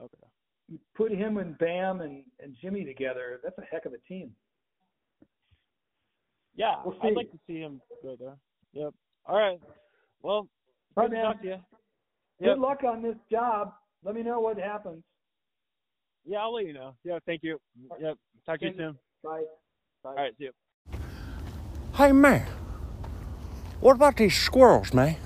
Okay. 0.00 0.26
You 0.68 0.78
put 0.94 1.10
him 1.10 1.38
and 1.38 1.56
Bam 1.58 2.00
and 2.00 2.22
and 2.38 2.54
Jimmy 2.60 2.84
together. 2.84 3.40
That's 3.42 3.56
a 3.58 3.64
heck 3.70 3.86
of 3.86 3.92
a 3.92 3.98
team. 4.08 4.32
Yeah, 6.54 6.74
We'll 6.84 6.96
I'd 7.02 7.14
like 7.14 7.30
to 7.32 7.38
see 7.46 7.58
him 7.60 7.80
go 8.02 8.16
there. 8.18 8.36
Yep. 8.72 8.92
All 9.26 9.38
right. 9.38 9.58
Well, 10.22 10.48
good 10.94 11.00
right, 11.00 11.06
to 11.06 11.12
man. 11.12 11.24
talk 11.24 11.42
to 11.42 11.48
you. 11.48 11.56
Good 12.42 12.58
luck 12.58 12.84
on 12.84 13.02
this 13.02 13.16
job. 13.30 13.72
Let 14.04 14.14
me 14.14 14.22
know 14.22 14.40
what 14.40 14.58
happens. 14.58 15.02
Yeah, 16.24 16.38
I'll 16.38 16.54
let 16.54 16.66
you 16.66 16.72
know. 16.72 16.94
Yeah, 17.04 17.18
thank 17.26 17.42
you. 17.42 17.58
Yep. 18.00 18.16
Talk 18.46 18.60
to 18.60 18.66
you 18.66 18.72
you. 18.72 18.76
soon. 18.76 18.98
Bye. 19.22 19.42
Bye. 20.02 20.10
All 20.10 20.16
right, 20.16 20.32
see 20.38 20.44
you. 20.44 20.52
Hey 21.94 22.12
man, 22.12 22.46
what 23.80 23.96
about 23.96 24.16
these 24.16 24.36
squirrels, 24.36 24.94
man? 24.94 25.16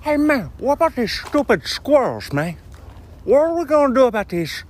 Hey 0.00 0.16
man, 0.16 0.50
what 0.58 0.74
about 0.74 0.94
these 0.96 1.12
stupid 1.12 1.66
squirrels, 1.66 2.32
man? 2.32 2.56
What 3.24 3.38
are 3.38 3.54
we 3.58 3.64
gonna 3.64 3.94
do 3.94 4.04
about 4.06 4.28
these 4.28 4.64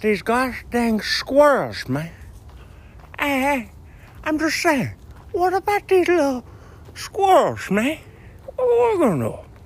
these 0.00 0.22
gosh 0.22 0.64
dang 0.70 1.00
squirrels, 1.00 1.88
man? 1.88 2.10
Hey, 3.18 3.40
hey, 3.40 3.70
I'm 4.24 4.38
just 4.38 4.60
saying, 4.60 4.94
what 5.32 5.54
about 5.54 5.88
these 5.88 6.08
little 6.08 6.44
squirrels, 6.94 7.70
man? 7.70 7.98
What 8.56 8.64
are 8.64 8.92
we 8.92 8.98
gonna 9.04 9.24
do? 9.28 9.51